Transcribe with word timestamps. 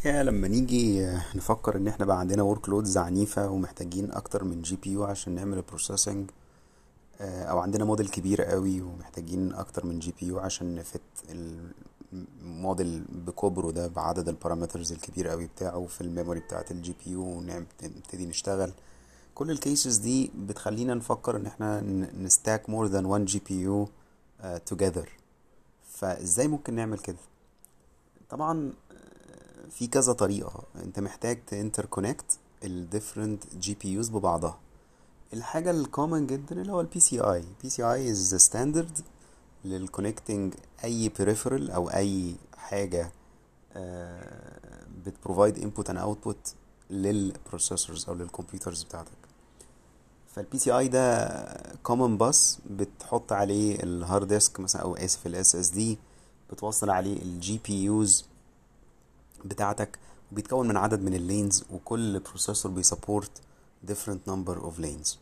الحقيقة 0.00 0.22
لما 0.22 0.48
نيجي 0.48 1.06
نفكر 1.34 1.76
إن 1.76 1.88
إحنا 1.88 2.04
بقى 2.06 2.20
عندنا 2.20 2.42
workloads 2.42 2.96
عنيفة 2.98 3.50
ومحتاجين 3.50 4.12
أكتر 4.12 4.44
من 4.44 4.62
GPU 4.62 5.04
عشان 5.04 5.34
نعمل 5.34 5.56
ال 5.56 5.63
processing 5.63 6.30
أو 7.20 7.58
عندنا 7.58 7.84
موديل 7.84 8.08
كبيرة 8.08 8.44
قوي 8.44 8.80
ومحتاجين 8.82 9.52
أكتر 9.52 9.86
من 9.86 9.98
GPU 9.98 10.38
عشان 10.38 10.74
ن 10.74 10.80
fit 10.80 11.00
ال 12.12 12.27
model 12.27 13.04
بكبره 13.26 13.70
ده 13.70 13.86
بعدد 13.88 14.28
ال 14.28 14.34
parameters 14.34 14.92
الكبير 14.92 15.28
قوي 15.28 15.46
بتاعه 15.46 15.86
في 15.86 16.00
ال 16.00 16.06
memory 16.06 16.40
بتاعة 16.40 16.64
ال 16.70 16.94
GPU 17.04 17.22
ونبتدي 17.22 18.26
نشتغل. 18.26 18.72
كل 19.34 19.50
ال 19.50 19.58
cases 19.58 19.96
دي 19.96 20.30
بتخلينا 20.34 20.94
نفكر 20.94 21.36
إن 21.36 21.46
إحنا 21.46 21.80
ن 22.20 22.28
stack 22.28 22.70
more 22.70 22.86
than 22.86 23.04
one 23.04 23.24
GPU 23.24 23.88
together. 24.44 25.08
فإزاي 25.90 26.48
ممكن 26.48 26.74
نعمل 26.74 26.98
كده؟ 26.98 27.16
طبعا 28.30 28.72
في 29.70 29.86
كذا 29.86 30.12
طريقة. 30.12 30.62
انت 30.84 31.00
محتاج 31.00 31.44
ت 31.46 31.53
interconnect 31.53 32.38
GPUs 33.58 34.08
ببعضها. 34.08 34.58
الحاجة 35.32 35.70
ال 35.70 35.78
common 35.78 36.26
جدا 36.26 36.60
اللي 36.60 36.72
هو 36.72 36.80
PCIe 37.00 37.20
PCIe 37.20 37.82
is 37.82 38.34
standard 38.34 38.98
لل 39.64 39.79
connecting 39.79 40.54
أي 40.84 41.10
peripheral 41.18 41.70
أو 41.74 41.90
أي 41.90 42.36
حاجة 42.56 43.12
بت 45.06 45.18
provide 45.18 45.58
input 45.58 45.90
and 45.90 45.98
output 45.98 46.54
لل 46.90 47.10
processors 47.10 48.08
أو 48.08 48.14
لل 48.14 48.26
computers 48.26 48.82
بتاعتك. 48.82 49.10
PCIe 50.58 50.88
ده 50.88 51.28
common 51.82 52.18
bus 52.18 52.58
بتحط 52.70 53.32
عليه 53.32 53.82
ال 53.82 53.91
hard 53.91 54.28
disk 54.28 54.60
مثلا 54.60 55.04
اسف 55.04 55.26
ال 55.26 55.54
SSD 55.54 55.98
بتوصل 56.52 56.90
عليه 56.90 57.22
GPUs 57.68 58.24
بتاعتك 59.44 59.98
وبيتكون 60.32 60.68
من 60.68 60.76
عدد 60.76 61.02
من 61.02 61.14
ال 61.14 61.22
lanes 61.22 61.64
وكل 61.72 62.18
processor 62.18 62.72
بي 62.72 62.85
support 62.85 63.30
different 63.90 64.30
number 64.30 64.54
of 64.58 64.80
lanes. 64.82 65.16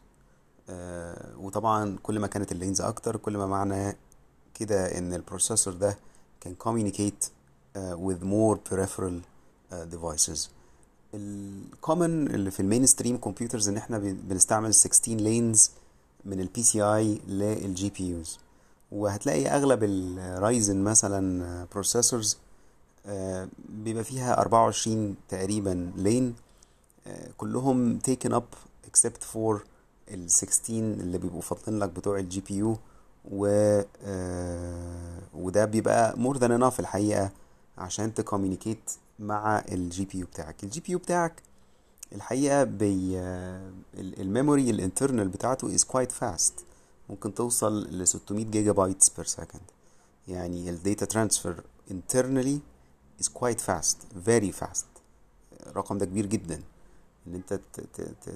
آه 0.69 1.36
وطبعا 1.38 1.97
كل 2.02 2.19
ما 2.19 2.27
كانت 2.27 2.52
ال 2.53 2.57
lanes 2.57 2.81
أكتر 2.80 3.16
كل 3.16 3.36
ما 3.36 3.47
معنى 3.47 3.97
كده 4.55 4.98
إن 4.98 5.14
ال 5.14 5.20
processor 5.20 5.75
ده 5.75 5.98
can 6.44 6.50
communicate 6.69 7.25
uh, 7.27 7.78
with 7.97 8.22
more 8.25 8.56
peripheral 8.70 9.14
uh, 9.72 9.75
devices. 9.94 10.48
ال 11.14 11.31
common 11.31 12.27
اللي 12.34 12.50
في 12.50 12.60
ال 12.61 12.86
mainstream 12.86 13.17
computers 13.17 13.69
إن 13.69 13.77
إحنا 13.77 13.98
بنستعمل 13.98 14.75
16 14.75 15.12
lanes 15.14 15.70
من 16.25 16.41
ال 16.41 16.62
PCIe 16.62 16.83
لل 16.83 17.91
GPUs 17.91 18.39
وهتلاقي 18.92 19.47
أغلب 19.47 19.84
ال 19.84 20.01
Ryzen 20.01 20.84
مثلا 20.84 21.66
processors 21.72 22.39
بيبقى 23.69 24.05
فيها 24.05 24.41
24 24.41 25.17
تقريبا 25.28 25.92
lane 25.97 26.34
كلهم 27.37 27.98
taken 28.11 28.31
up 28.33 28.56
except 28.91 29.23
for 29.34 29.56
ال 30.11 30.31
16 30.31 30.75
اللي 30.78 31.19
بيبقوا 31.19 31.41
فاضلين 31.41 31.78
لك 31.78 31.89
بتوع 31.89 32.19
ال 32.19 32.41
GPU 32.41 32.77
و 33.31 33.47
وده 35.34 35.65
بيبقى 35.65 36.12
more 36.12 36.37
than 36.39 36.61
enough 36.61 36.81
الحقيقة 36.81 37.31
عشان 37.78 38.15
ت 38.14 38.21
communicate 38.21 38.91
مع 39.19 39.59
ال 39.72 40.05
GPU 40.05 40.27
بتاعك. 40.27 40.65
ال 40.64 40.81
GPU 40.81 40.98
بتاعك 40.98 41.43
الحقيقة 42.12 42.65
بي 42.65 43.19
ال 43.97 44.07
memory 44.07 44.70
ال 44.70 44.77
internal 44.77 45.28
بتاعته 45.28 45.77
is 45.77 45.81
quite 45.81 46.12
fast. 46.22 46.53
ممكن 47.11 47.34
توصل 47.34 48.00
ل 48.00 48.06
600 48.06 48.45
gigabytes 48.44 49.08
per 49.08 49.25
second 49.25 49.61
يعني 50.28 50.70
ال 50.70 50.78
data 50.78 51.06
transfer 51.06 51.56
internally 51.91 52.59
is 53.22 53.27
quite 53.28 53.61
fast 53.61 53.97
very 54.28 54.52
fast. 54.62 54.84
الرقم 55.66 55.98
ده 55.98 56.06
كبير 56.06 56.27
جدا. 56.27 56.62
إن 57.27 57.34
أنت 57.34 57.60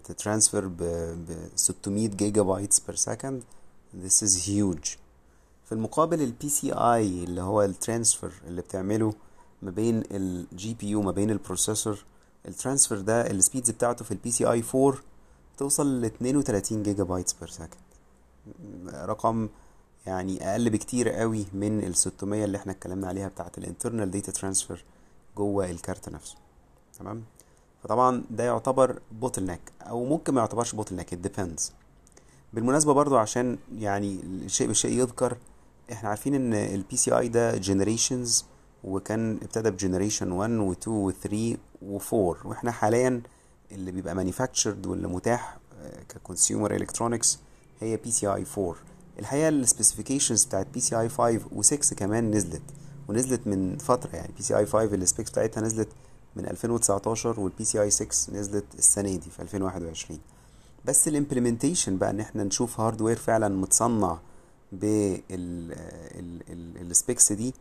ت 0.05 0.12
transfer 0.12 0.69
ب 0.69 1.48
600 1.56 2.08
gigabytes 2.08 2.81
per 2.81 2.95
second 2.97 3.42
this 4.05 4.24
is 4.27 4.36
huge. 4.46 4.96
في 5.64 5.73
المقابل 5.73 6.23
PCIe 6.48 7.24
اللي 7.24 7.42
هو 7.42 7.62
ال 7.63 7.70
transfer 7.70 8.33
اللي 8.46 8.62
بتعمله 8.62 9.14
ما 9.62 9.70
بين 9.70 10.02
ال 10.11 10.74
GPU 10.74 11.02
ما 11.02 11.12
بين 11.12 11.30
ال 11.30 11.38
processor 11.38 12.05
ال 12.48 12.54
transfer 12.54 13.01
ده 13.01 13.30
ال 13.30 13.36
speeds 13.36 13.70
بتاعته 13.70 14.05
في 14.05 14.14
PCIe 14.30 14.63
4 14.74 14.95
توصل 15.58 16.01
ل 16.01 16.05
32 16.05 16.83
gigabytes 16.83 17.33
per 17.33 17.48
second 17.48 17.70
رقم 18.95 19.48
يعني 20.07 20.51
أقل 20.51 20.70
بكتير 20.70 21.08
قوي 21.08 21.46
من 21.52 21.80
ال 21.85 21.96
600 21.96 22.45
اللي 22.45 22.58
إحنا 22.58 22.73
اتكلمنا 22.73 23.07
عليها 23.08 23.29
بتاعه 23.29 23.52
ال 23.58 23.64
internal 23.64 24.11
data 24.11 24.33
transfer 24.33 24.85
جوه 25.36 25.70
الكارت 25.70 26.08
نفسه. 26.08 26.36
تمام؟ 26.98 27.23
فطبعا 27.83 28.24
ده 28.30 28.45
يعتبر 28.45 29.01
bottleneck 29.13 29.61
أو 29.83 30.05
ممكن 30.05 30.35
ما 30.35 30.40
يعتبرش 30.40 30.74
bottleneck 30.74 31.14
depends. 31.27 31.63
بالمناسبة 32.52 32.92
برضو 32.92 33.17
عشان 33.17 33.58
يعني 33.79 34.20
الشيء 34.24 34.67
بالشيء 34.67 34.92
يذكر 34.98 35.36
إحنا 35.92 36.08
عارفين 36.08 36.34
إن 36.34 36.55
ال 36.55 36.96
PCIe 36.96 37.29
ده 37.29 37.57
generations 37.57 38.45
وكان 38.84 39.39
ابتدى 39.42 39.70
ب 39.70 39.76
generation 39.76 40.33
1 40.33 40.51
و 40.52 40.73
2 40.73 40.96
و 40.96 41.11
3 41.11 41.57
و 41.83 41.98
4 42.13 42.46
وإحنا 42.48 42.70
حاليا 42.73 43.23
اللي 43.73 43.92
بيبقى 43.92 44.14
manufactured 44.14 44.86
واللي 44.86 45.08
متاح 45.08 45.58
ك 46.08 46.16
consumer 46.16 46.74
electronics 46.74 47.39
هي 47.80 47.96
PCIe 47.96 48.45
4 48.58 48.74
الحقيقة 49.18 49.48
ال 49.48 49.55
specifications 49.55 50.45
بتاعت 50.45 50.67
PCIe 50.74 51.08
5 51.08 51.39
و6 51.39 51.95
كمان 51.95 52.30
نزلت 52.30 52.62
ونزلت 53.08 53.46
من 53.46 53.78
فترة 53.78 54.17
يعني 54.17 54.33
PCIe 54.36 54.67
5 54.67 54.84
ال 54.95 55.01
specs 55.01 55.30
بتاعتها 55.30 55.61
نزلت 55.61 55.89
من 56.36 56.46
2019 56.46 57.40
وال 57.40 57.64
PCIe 57.64 57.90
6 57.90 58.06
نزلت 58.33 58.64
السنة 58.78 59.17
دي 59.17 59.30
في 59.30 59.42
2021 59.42 60.20
بس 60.84 61.08
ال 61.08 61.14
implementation 61.14 61.98
بقى 61.98 62.11
إن 62.11 62.20
إحنا 62.20 62.45
نشوف 62.45 62.80
hardware 62.80 63.17
فعلا 63.17 63.48
متصنع 63.48 64.18
بال 66.80 66.95
specs 66.95 67.33
دي 67.33 67.55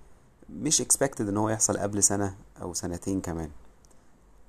مش 0.49 0.81
expected 0.81 1.27
إن 1.29 1.37
هو 1.37 1.49
يحصل 1.49 1.77
قبل 1.77 2.03
سنة 2.03 2.35
أو 2.61 2.73
سنتين 2.73 3.21
كمان. 3.21 3.49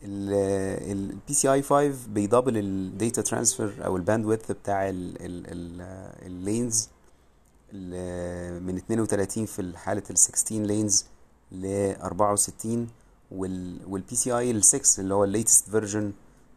ال 0.04 1.34
PCIe 1.34 1.62
5 1.62 1.92
بي 2.08 2.21
double 2.21 2.58
ال 2.58 2.71
data 2.71 3.22
transfer 3.22 3.84
أو 3.84 3.96
ال 3.96 4.24
bandwidth 4.26 4.52
بتاع 4.52 4.88
ال 6.22 6.33
lanes 6.33 6.88
من 8.62 8.76
32 8.76 9.46
في 9.46 9.78
حالة 9.78 10.02
ال 10.10 10.18
16 10.18 10.56
lanes 10.56 11.04
ل 11.52 11.66
64 12.02 12.88
وال 13.30 14.16
PCIe 14.16 14.50
ال 14.50 14.64
6 14.64 15.00
اللي 15.00 15.14
هو 15.14 15.24
ال 15.24 15.31
latest 15.31 15.68
version 15.70 16.12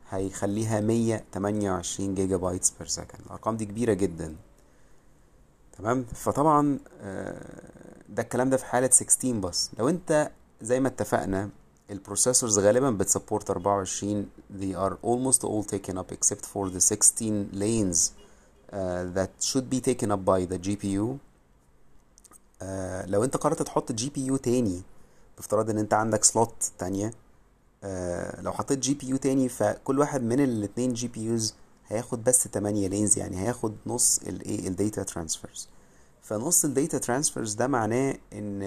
هيخليها 0.09 0.81
128 0.81 2.15
gigabytes 2.15 2.73
per 2.79 2.87
second 2.87 3.21
الأرقام 3.25 3.57
دي 3.57 3.65
كبيرة 3.65 3.93
جدا. 3.93 4.35
تمام؟ 5.77 6.03
فطبعا 6.13 6.79
ده 8.09 8.21
الكلام 8.21 8.49
ده 8.49 8.57
في 8.57 8.65
حالة 8.65 8.89
16 8.89 9.31
بس. 9.39 9.71
لو 9.79 9.89
أنت 9.89 10.31
زي 10.61 10.79
ما 10.79 10.87
اتفقنا 10.87 11.49
ال 11.89 11.96
processors 11.96 12.59
غالبا 12.59 12.89
بت 12.91 13.04
support 13.04 13.49
24 13.51 14.25
they 14.59 14.75
are 14.75 14.93
almost 15.03 15.41
all 15.43 15.63
taken 15.75 15.97
up 15.97 16.11
except 16.11 16.45
for 16.45 16.69
the 16.69 16.79
16 16.79 17.49
lanes 17.53 18.11
uh, 18.73 18.77
that 19.15 19.29
should 19.39 19.69
be 19.69 19.79
taken 19.79 20.11
up 20.11 20.19
by 20.25 20.45
the 20.45 20.57
GPU 20.67 21.17
uh, 22.61 23.09
لو 23.09 23.23
انت 23.23 23.37
قررت 23.37 23.61
تحط 23.61 23.91
GPU 24.17 24.37
تاني 24.37 24.81
بافتراض 25.37 25.69
ان 25.69 25.77
انت 25.77 25.93
عندك 25.93 26.23
slot 26.23 26.71
تانية 26.77 27.09
uh, 27.09 28.39
لو 28.39 28.51
حطيت 28.51 28.79
GPU 28.79 29.17
تاني 29.17 29.49
فكل 29.49 29.99
واحد 29.99 30.23
من 30.23 30.39
الاتنين 30.39 30.93
GPUs 30.93 31.53
هياخد 31.87 32.23
بس 32.23 32.47
8 32.47 32.87
lanes 32.87 33.17
يعني 33.17 33.41
هياخد 33.41 33.75
نص 33.85 34.19
الايه 34.27 34.67
ال 34.67 34.75
data 34.75 35.03
transfers 35.03 35.67
فنص 36.25 36.65
ال 36.65 36.72
data 36.72 36.97
transfers 36.97 37.53
ده 37.53 37.67
معناه 37.67 38.17
إن 38.33 38.61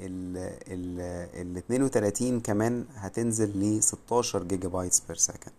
ال 0.00 0.36
ال 0.68 1.00
ال 1.34 1.56
32 1.56 2.40
كمان 2.40 2.84
هتنزل 2.94 3.48
ل 3.78 3.82
16 3.82 4.42
gigabytes 4.42 5.00
per 5.00 5.16
second 5.16 5.52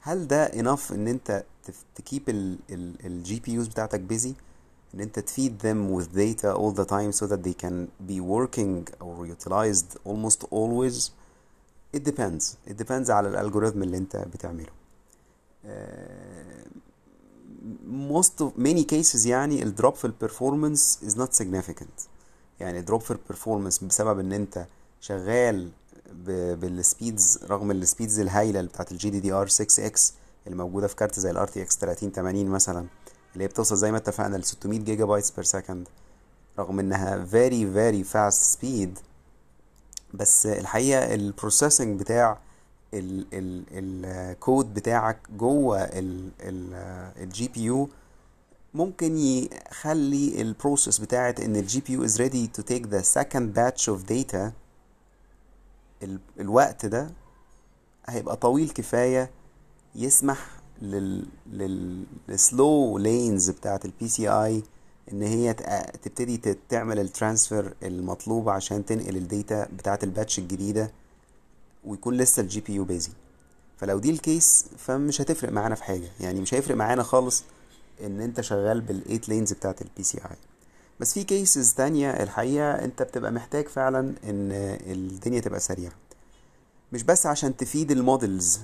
هل 0.00 0.26
ده 0.28 0.48
enough 0.48 0.92
إن 0.92 1.08
أنت 1.08 1.44
ت 1.94 2.22
keep 3.04 3.40
ال 3.40 3.52
GPUs 3.52 3.68
بتاعتك 3.68 4.00
busy 4.00 4.34
إن 4.94 5.00
أنت 5.00 5.18
ت 5.18 5.27
feed 5.27 5.62
them 5.62 5.98
with 6.00 6.08
data 6.16 6.54
all 6.56 6.72
the 6.80 6.86
time 6.88 7.12
so 7.20 7.26
that 7.26 7.42
they 7.42 7.54
can 7.64 7.88
be 8.08 8.20
working 8.20 8.88
or 9.00 9.26
utilized 9.26 9.96
almost 10.04 10.44
always? 10.50 11.10
It 11.96 12.04
depends. 12.04 12.56
It 12.70 12.76
depends 12.84 13.10
على 13.10 13.28
ال 13.28 13.33
algorithm 13.33 13.82
اللي 13.82 13.96
أنت 13.96 14.16
بتعمله. 14.16 14.72
Most 18.10 18.40
of 18.40 18.58
many 18.58 18.84
cases 18.92 19.26
يعني 19.26 19.62
ال 19.62 19.68
drop 19.68 19.94
في 19.94 20.04
ال 20.04 20.12
performance 20.12 20.98
is 21.08 21.12
not 21.20 21.42
significant. 21.44 22.02
يعني 22.60 22.80
drop 22.82 23.00
في 23.00 23.10
ال 23.10 23.16
performance 23.16 23.78
بسبب 23.84 24.18
إن 24.18 24.32
أنت 24.32 24.66
شغال 25.00 25.70
بال 26.12 26.44
speeds 26.44 27.38
رغم 27.44 27.70
ال 27.70 27.77
speeds 27.77 28.20
الهايلة 28.20 28.60
اللي 28.60 28.70
بتاعت 28.70 28.92
الجي 28.92 29.10
دي 29.10 29.20
دي 29.20 29.32
ار 29.32 29.48
6 29.48 29.86
إكس 29.86 30.12
اللي 30.46 30.56
موجودة 30.58 30.86
في 30.86 30.96
كارت 30.96 31.20
زي 31.20 31.30
ال 31.30 31.46
RTX 31.48 31.76
3080 31.76 32.46
مثلا 32.46 32.86
اللي 33.32 33.44
هي 33.44 33.48
بتوصل 33.48 33.76
زي 33.76 33.90
ما 33.92 33.96
اتفقنا 33.96 34.36
ل 34.36 34.44
600 34.44 34.78
gigabytes 34.78 35.30
per 35.30 35.44
second 35.44 35.88
رغم 36.58 36.80
إنها 36.80 37.26
very 37.26 37.64
very 37.76 38.06
fast 38.12 38.56
speed. 38.56 39.00
بس 40.14 40.46
الحقيقة 40.46 41.14
ال 41.14 41.22
processing 41.22 42.00
بتاع 42.00 42.38
الكود 43.72 44.74
بتاعك 44.74 45.18
جوه 45.38 45.88
ال 47.20 47.48
GPU 47.48 47.88
ممكن 48.74 49.16
يخلي 49.18 50.42
ال 50.42 50.49
process 50.49 50.98
بتاعت 50.98 51.40
إن 51.40 51.56
ال 51.56 51.80
GPU 51.80 52.06
ready 52.08 52.48
to 52.58 52.62
take 52.62 52.86
the 52.90 53.02
second 53.18 53.54
batch 53.58 53.88
of 53.88 54.06
data. 54.12 54.50
ال- 56.02 56.18
الوقت 56.40 56.86
ده 56.86 57.10
هيبقى 58.08 58.36
طويل 58.36 58.70
كفاية 58.70 59.30
يسمح 59.94 60.46
لل 60.82 61.26
لل 61.52 62.04
ال 62.28 62.42
slow 62.42 62.98
lanes 62.98 63.50
بتاعت 63.50 63.84
ال 63.84 64.08
PCIe 64.08 64.62
إن 65.12 65.22
هي 65.22 65.52
تبتدي 66.02 66.56
تعمل 66.68 66.98
ال 66.98 67.06
transfer 67.06 67.74
المطلوب 67.82 68.48
عشان 68.48 68.84
تنقل 68.84 69.16
ال 69.16 69.26
data 69.26 69.68
بتاعت 69.78 70.04
ال 70.04 70.10
batch 70.10 70.38
الجديدة. 70.38 70.90
ويكون 71.86 72.16
لسه 72.16 72.42
ال 72.42 72.60
GPU 72.60 72.74
busy 72.74 73.10
فلو 73.78 73.98
دي 73.98 74.10
ال 74.10 74.21
case 74.21 74.64
فمش 74.78 75.20
هتفرق 75.20 75.52
معانا 75.52 75.74
في 75.74 75.84
حاجة. 75.84 76.08
يعني 76.20 76.40
مش 76.40 76.54
هيفرق 76.54 76.76
معانا 76.76 77.02
خالص 77.02 77.44
إن 78.04 78.20
أنت 78.20 78.40
شغال 78.40 78.80
بال 78.80 78.94
eight 78.94 79.28
lanes 79.28 79.52
بتاعت 79.52 79.82
ال 79.82 80.02
PCIe 80.02 80.36
بس 81.00 81.12
في 81.14 81.24
cases 81.24 81.72
تانية 81.74 82.10
الحقيقة 82.10 82.70
أنت 82.84 83.02
بتبقى 83.02 83.32
محتاج 83.32 83.68
فعلا 83.68 84.00
إن 84.00 84.48
الدنيا 84.86 85.40
تبقى 85.40 85.60
سريعة. 85.60 85.92
مش 86.92 87.02
بس 87.02 87.26
عشان 87.26 87.56
ت 87.56 87.63
feed 87.63 87.90
ال 87.90 88.00
models 88.00 88.58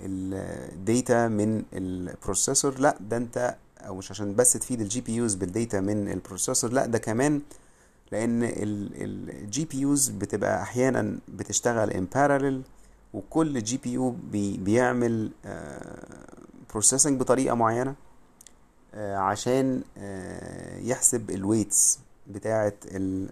بال 0.00 0.43
data 0.43 1.28
من 1.28 1.62
ال 1.72 1.83
processor 1.83 2.78
لأ 2.78 2.96
ده 3.00 3.16
أنت 3.16 3.56
أو 3.80 3.94
مش 3.94 4.10
عشان 4.10 4.34
بس 4.34 4.52
ت 4.52 4.58
feed 4.58 4.80
ال 4.80 5.00
GPUs 5.00 5.34
بال 5.34 5.49
data 5.49 5.80
من 5.80 6.08
ال 6.12 6.18
processor 6.18 6.72
لأ 6.72 6.86
ده 6.86 6.98
كمان 6.98 7.40
لأن 8.12 8.42
ال 8.44 9.64
GPUs 9.64 10.08
بتبقى 10.08 10.62
أحيانا 10.62 11.18
بتشتغل 11.28 11.90
in 11.90 12.04
parallel 12.14 12.62
وكل 13.14 13.62
GPU 13.62 14.14
بيعمل 14.58 15.30
processing 16.70 17.20
بطريقة 17.20 17.54
معينة 17.54 17.94
آه، 18.94 19.16
عشان 19.16 19.82
آه، 19.98 20.78
يحسب 20.78 21.30
ال 21.30 21.39
weights 21.39 21.98
بتاعة 22.26 22.72
ال 22.86 23.30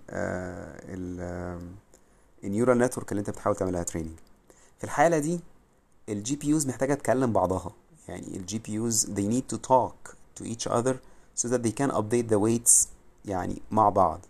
ال 2.45 2.50
neural 2.50 2.79
network 2.79 3.13
اللي 3.13 3.21
انت 3.21 3.31
بتحاول 3.31 3.57
تعملها 3.57 3.83
training 3.83 4.13
في 4.79 4.85
الحالة 4.85 5.19
دي 5.19 5.41
ال 6.09 6.37
GPUs 6.37 6.67
محتاجة 6.67 6.95
تكلم 6.95 7.33
بعضها. 7.33 7.73
يعني 8.09 8.37
ال 8.37 8.59
GPUs 8.59 9.07
they 9.07 9.33
need 9.35 9.55
to 9.57 9.59
talk 9.69 10.13
to 10.41 10.45
each 10.47 10.71
other 10.73 10.95
so 11.43 11.49
that 11.49 11.63
they 11.63 11.73
can 11.83 11.91
update 11.91 12.29
the 12.33 12.39
weights 12.39 12.87
يعني 13.25 13.63
مع 13.71 13.89
بعض. 13.89 14.21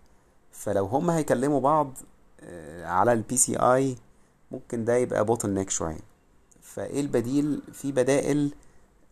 فلو 0.59 0.87
هم 0.87 1.11
هيكلموا 1.11 1.61
بعض 1.61 1.93
آه، 2.41 2.87
على 2.87 3.13
ال 3.13 3.37
PCI 3.37 3.97
ممكن 4.51 4.85
ده 4.85 4.97
يبقى 4.97 5.25
bottleneck 5.25 5.71
شوية. 5.71 5.99
فإيه 6.63 7.01
البديل؟ 7.01 7.63
في 7.73 7.93
بدائل 7.93 8.53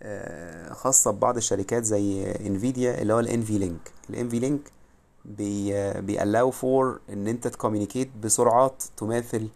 آه، 0.03 0.73
خاصة 0.73 1.11
ببعض 1.11 1.37
الشركات 1.37 1.85
زي 1.85 2.33
انفيديا 2.33 3.03
اللي 3.03 3.13
هو 3.13 3.21
ال 3.21 3.43
NVLink 3.43 3.93
ال 4.11 4.29
NVLink 4.29 4.61
بي 5.25 5.93
بي 6.01 6.15
allow 6.15 6.51
for 6.51 7.01
إن 7.11 7.27
أنت 7.29 7.49
ت 7.49 7.54
communicate 7.54 8.11
بسرعات 8.23 8.83
تماثل 8.97 9.49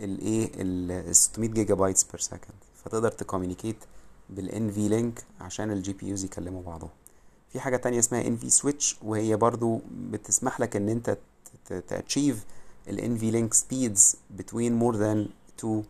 الايه 0.00 0.50
ال 0.54 1.16
600 1.16 1.50
gigabytes 1.50 2.04
per 2.04 2.20
second 2.20 2.54
فتقدر 2.84 3.10
ت 3.10 3.76
communicate 4.30 4.70
بال 4.70 4.88
NVLink 4.88 5.24
عشان 5.40 5.70
ال 5.70 5.92
GPUs 5.92 6.24
يكلموا 6.24 6.62
بعضهم. 6.62 6.90
في 7.52 7.60
حاجة 7.60 7.76
تانية 7.76 7.98
اسمها 7.98 8.22
NVSwitch 8.36 8.96
وهي 9.02 9.36
برضو 9.36 9.80
بتسمح 10.10 10.60
لك 10.60 10.76
إن 10.76 10.88
أنت 10.88 11.18
ت 11.88 12.44
achieve 12.88 13.16
ال 13.16 13.30
NVLink 13.30 13.54
speeds 13.54 14.16
between 14.38 14.72
more 14.82 14.94
than 14.96 15.28
two 15.62 15.82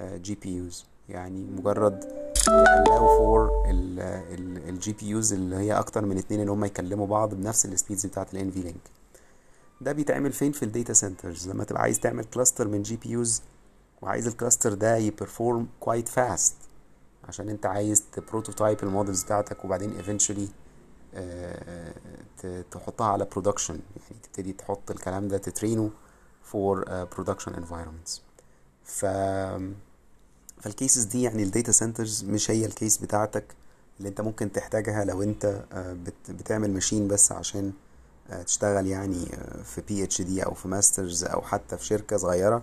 GPUs 0.00 0.84
يعني 1.08 1.44
مجرد 1.44 2.04
allow 2.48 3.20
for 3.20 3.66
GPUs 4.92 5.32
اللي 5.32 5.56
هي 5.56 5.72
أكتر 5.72 6.04
من 6.04 6.18
اتنين 6.18 6.40
إن 6.40 6.48
هم 6.48 6.64
يكلموا 6.64 7.06
بعض 7.06 7.34
بنفس 7.34 7.66
ال 7.66 7.72
speeds 7.72 8.06
بتاعت 8.06 8.34
ال 8.34 8.50
NVLink 8.50 8.90
ده 9.80 9.92
بيتعمل 9.92 10.32
فين؟ 10.32 10.52
في 10.52 10.62
ال 10.62 10.68
data 10.68 10.92
centers 10.92 11.48
لما 11.48 11.64
تبقى 11.64 11.82
عايز 11.82 12.00
تعمل 12.00 12.24
cluster 12.24 12.68
من 12.68 12.82
GPUs 12.82 13.42
وعايز 14.02 14.26
ال 14.26 14.32
cluster 14.32 14.74
ده 14.74 14.96
ي 14.96 15.05
perform 15.05 15.66
quite 15.80 16.08
fast 16.08 16.54
عشان 17.28 17.48
أنت 17.48 17.66
عايز 17.66 18.04
ت 18.12 18.19
prototype 18.19 18.78
ال 18.82 18.88
models 18.88 19.22
بتاعتك 19.22 19.64
وبعدين 19.64 19.92
eventually 20.02 20.40
آه، 20.40 20.69
تحطها 22.70 23.06
على 23.06 23.24
production 23.24 23.74
يعني 23.74 24.20
تبتدي 24.22 24.52
تحط 24.52 24.90
الكلام 24.90 25.28
ده 25.28 25.38
ت 25.38 25.45
train 25.45 25.83
ه 25.83 25.90
uh, 26.52 27.16
production 27.16 27.50
environments. 27.52 28.20
ف 28.84 29.04
فال 30.60 30.73
cases 30.73 31.04
دي 31.04 31.22
يعني 31.22 31.42
ال 31.42 31.48
data 31.48 31.72
centers 31.72 32.24
مش 32.24 32.50
هي 32.50 32.66
ال 32.66 32.72
case 32.72 32.98
بتاعتك 32.98 33.44
اللي 33.98 34.08
انت 34.08 34.20
ممكن 34.20 34.52
تحتاجها 34.52 35.04
لو 35.04 35.22
انت 35.22 35.64
آه، 35.72 35.92
بت- 35.92 36.30
بتعمل 36.30 36.70
machine 36.70 37.08
بس 37.08 37.32
عشان 37.32 37.72
آه، 38.30 38.42
تشتغل 38.42 38.86
يعني 38.86 39.34
آه، 39.34 39.62
في 39.62 39.80
PhD 39.80 40.42
أو 40.46 40.54
في 40.54 40.68
master's 40.68 41.24
أو 41.24 41.42
حتى 41.42 41.76
في 41.78 41.84
شركة 41.84 42.16
صغيرة 42.16 42.62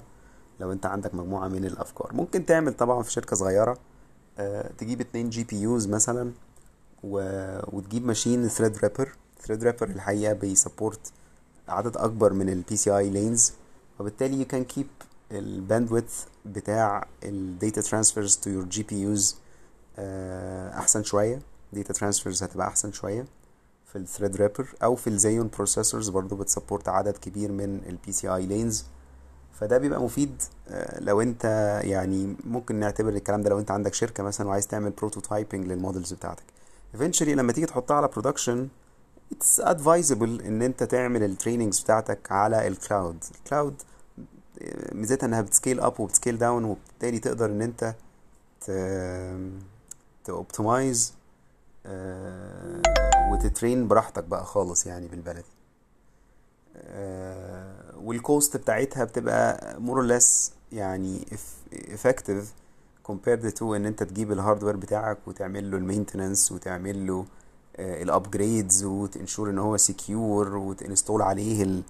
لو 0.60 0.72
انت 0.72 0.86
عندك 0.86 1.16
مجموعة 1.16 1.48
من 1.48 1.66
الأفكار. 1.66 2.14
ممكن 2.14 2.46
تعمل 2.46 2.74
طبعا 2.74 3.04
في 3.04 3.12
شركة 3.12 3.36
صغيرة 3.36 3.78
آه، 4.38 4.72
تجيب 4.78 5.02
اتنين 5.02 5.30
GPUs 5.30 5.88
مثلا 5.88 6.32
و... 7.04 7.20
وتجيب 7.78 8.06
machine 8.06 8.48
Threadripper 8.48 9.10
Threadripper 9.42 9.88
الحقيقة 9.88 10.34
بي 10.34 10.51
support 10.51 11.12
عدد 11.68 11.98
أكبر 11.98 12.34
من 12.34 12.50
ال 12.50 12.78
PCI 12.78 12.98
lanes 12.98 13.54
وبالتالي 14.00 14.46
you 14.46 14.48
can 14.48 14.76
keep 14.78 15.06
ال 15.31 15.41
bandwidth 15.41 16.24
بتاع 16.46 17.08
ال 17.24 17.35
data 17.35 17.81
transfers 17.81 18.36
to 18.38 18.50
your 18.50 18.63
GPUs 18.63 19.36
أحسن 20.80 21.04
شوية. 21.04 21.40
data 21.74 21.94
transfers 21.94 22.44
هتبقى 22.44 22.68
أحسن 22.68 22.92
شوية 22.92 23.26
في 23.86 23.96
ال 23.98 24.36
Threadripper 24.36 24.68
أو 24.84 24.96
في 24.96 25.08
ال 25.07 25.16
Xeon 25.16 25.50
processors 25.56 26.10
برضو 26.10 26.36
بت 26.36 26.48
support 26.48 26.89
عدد 26.90 27.18
كبير 27.18 27.52
من 27.52 27.82
ال 27.89 28.12
PCI 28.12 28.28
lanes 28.28 28.86
فده 29.54 29.78
بيبقى 29.78 30.02
مفيد 30.02 30.42
آه، 30.70 31.00
لو 31.00 31.22
انت 31.22 31.44
يعني 31.84 32.36
ممكن 32.44 32.76
نعتبر 32.76 33.10
الكلام 33.10 33.42
ده 33.42 33.50
لو 33.50 33.60
انت 33.60 33.72
عندك 33.72 33.94
شركة 33.94 34.24
مثلا 34.24 34.48
وعايز 34.48 34.68
تعمل 34.68 34.90
prototyping 34.92 35.68
لل 35.68 35.79
models 35.79 36.13
بتاعتك. 36.14 36.44
Eventually 36.98 37.22
لما 37.30 37.52
تيجي 37.54 37.66
تحطها 37.68 37.96
على 37.98 38.08
production 38.07 38.68
it's 39.34 39.62
advisable 39.64 40.22
إن 40.46 40.62
أنت 40.62 40.84
تعمل 40.84 41.24
ال 41.24 41.29
trainings 41.29 41.80
بتاعتك 41.80 42.32
على 42.32 42.68
ال 42.68 42.77
cloud 42.77 43.24
ال 43.44 43.50
cloud 43.50 43.81
ميزتها 44.92 45.28
إنها 45.28 45.42
بت 45.42 45.52
scale 45.52 45.80
up 45.80 46.00
وبت 46.00 46.14
scale 46.14 46.38
down 46.38 46.63
وبالتالي 46.64 47.20
تقدر 47.20 47.46
إن 47.46 47.62
أنت 47.62 47.94
ت 50.25 50.35
optimize 50.35 51.13
وت 53.32 53.48
train 53.48 53.88
براحتك 53.88 54.24
بقى 54.24 54.46
خالص 54.46 54.86
يعني 54.88 55.08
بالبلدي. 55.08 55.44
آه، 56.77 57.94
وال 58.03 58.22
cost 58.22 58.58
بتاعتها 58.58 59.04
بتبقى 59.04 59.75
more 59.86 59.98
or 60.04 60.10
less 60.22 60.51
يعني 60.72 61.20
eff- 61.32 61.77
effective. 61.77 62.44
Compared 63.12 63.54
to 63.60 63.62
ان 63.64 63.86
انت 63.86 64.04
تجيب 64.04 64.32
ال 64.32 64.36
hardware 64.36 64.75
بتاعك 64.76 65.18
وتعمل 65.28 65.72
له 65.72 65.78
ال 65.77 65.84
maintenance 65.84 66.51
وتعمل 66.52 67.08
له 67.08 67.26
ال 67.79 67.91
upgrades 67.91 68.84
وت 68.84 69.00
ensure 69.00 69.50
ان 69.50 69.58
هو 69.60 69.78
secure 69.77 70.56
وت 70.56 70.70
install 70.70 71.22
عليه 71.22 71.64
ال 71.64 71.84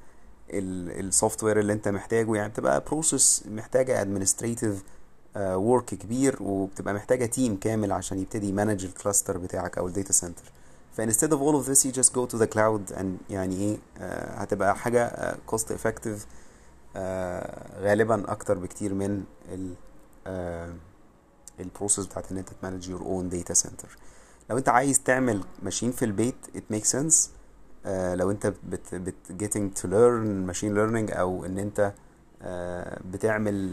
software 0.49 1.59
اللي 1.59 1.73
انت 1.73 1.87
محتاجه. 1.87 2.35
يعني 2.35 2.49
بتبقى 2.49 2.83
process 2.87 3.43
محتاجة 3.51 4.01
administrative 4.01 4.83
work 5.37 5.85
كبير 5.85 6.37
وبتبقى 6.43 6.93
محتاجة 6.93 7.25
team 7.25 7.55
كامل 7.59 7.91
عشان 7.91 8.19
يبتدي 8.19 8.49
ي 8.49 8.55
manage 8.55 8.85
ال 8.85 8.92
cluster 8.92 9.37
بتاعك 9.37 9.77
أو 9.77 9.87
ال 9.87 9.93
data 9.93 10.13
center 10.13 10.43
ف 10.93 11.01
instead 11.01 11.29
of 11.31 11.39
all 11.41 11.55
of 11.61 11.67
this 11.69 11.85
you 11.85 11.91
just 12.01 12.13
go 12.13 12.25
to 12.35 12.37
the 12.41 12.47
cloud 12.55 12.97
and 12.99 13.05
يعني 13.29 13.55
إيه 13.55 13.77
آه، 13.97 14.35
هتبقى 14.35 14.75
حاجة 14.75 15.05
آه، 15.05 15.37
cost 15.51 15.65
effective 15.65 16.19
آه، 16.95 17.81
غالبا 17.81 18.31
أكتر 18.31 18.57
بكتير 18.57 18.93
من 18.93 19.23
ال 19.51 19.73
آه، 20.27 20.73
ال 21.59 21.65
process 21.65 22.05
بتاعت 22.05 22.31
إن 22.31 22.37
أنت 22.37 22.49
ت 22.61 22.65
manage 22.65 22.89
your 22.89 23.01
own 23.01 23.29
data 23.29 23.53
center 23.53 23.97
لو 24.49 24.57
أنت 24.57 24.69
عايز 24.69 24.99
تعمل 24.99 25.43
machine 25.63 25.91
في 25.91 26.05
البيت 26.05 26.35
makes 26.73 26.91
sense. 26.97 27.29
آه، 27.85 28.15
لو 28.15 28.31
أنت 28.31 28.53
بت, 28.63 28.95
بت 28.95 29.15
getting 29.43 29.79
to 29.79 29.83
learn 29.83 30.53
machine 30.53 30.73
learning 30.75 31.17
أو 31.17 31.45
إن 31.45 31.57
أنت 31.57 31.93
آه، 32.41 32.99
بتعمل 33.11 33.71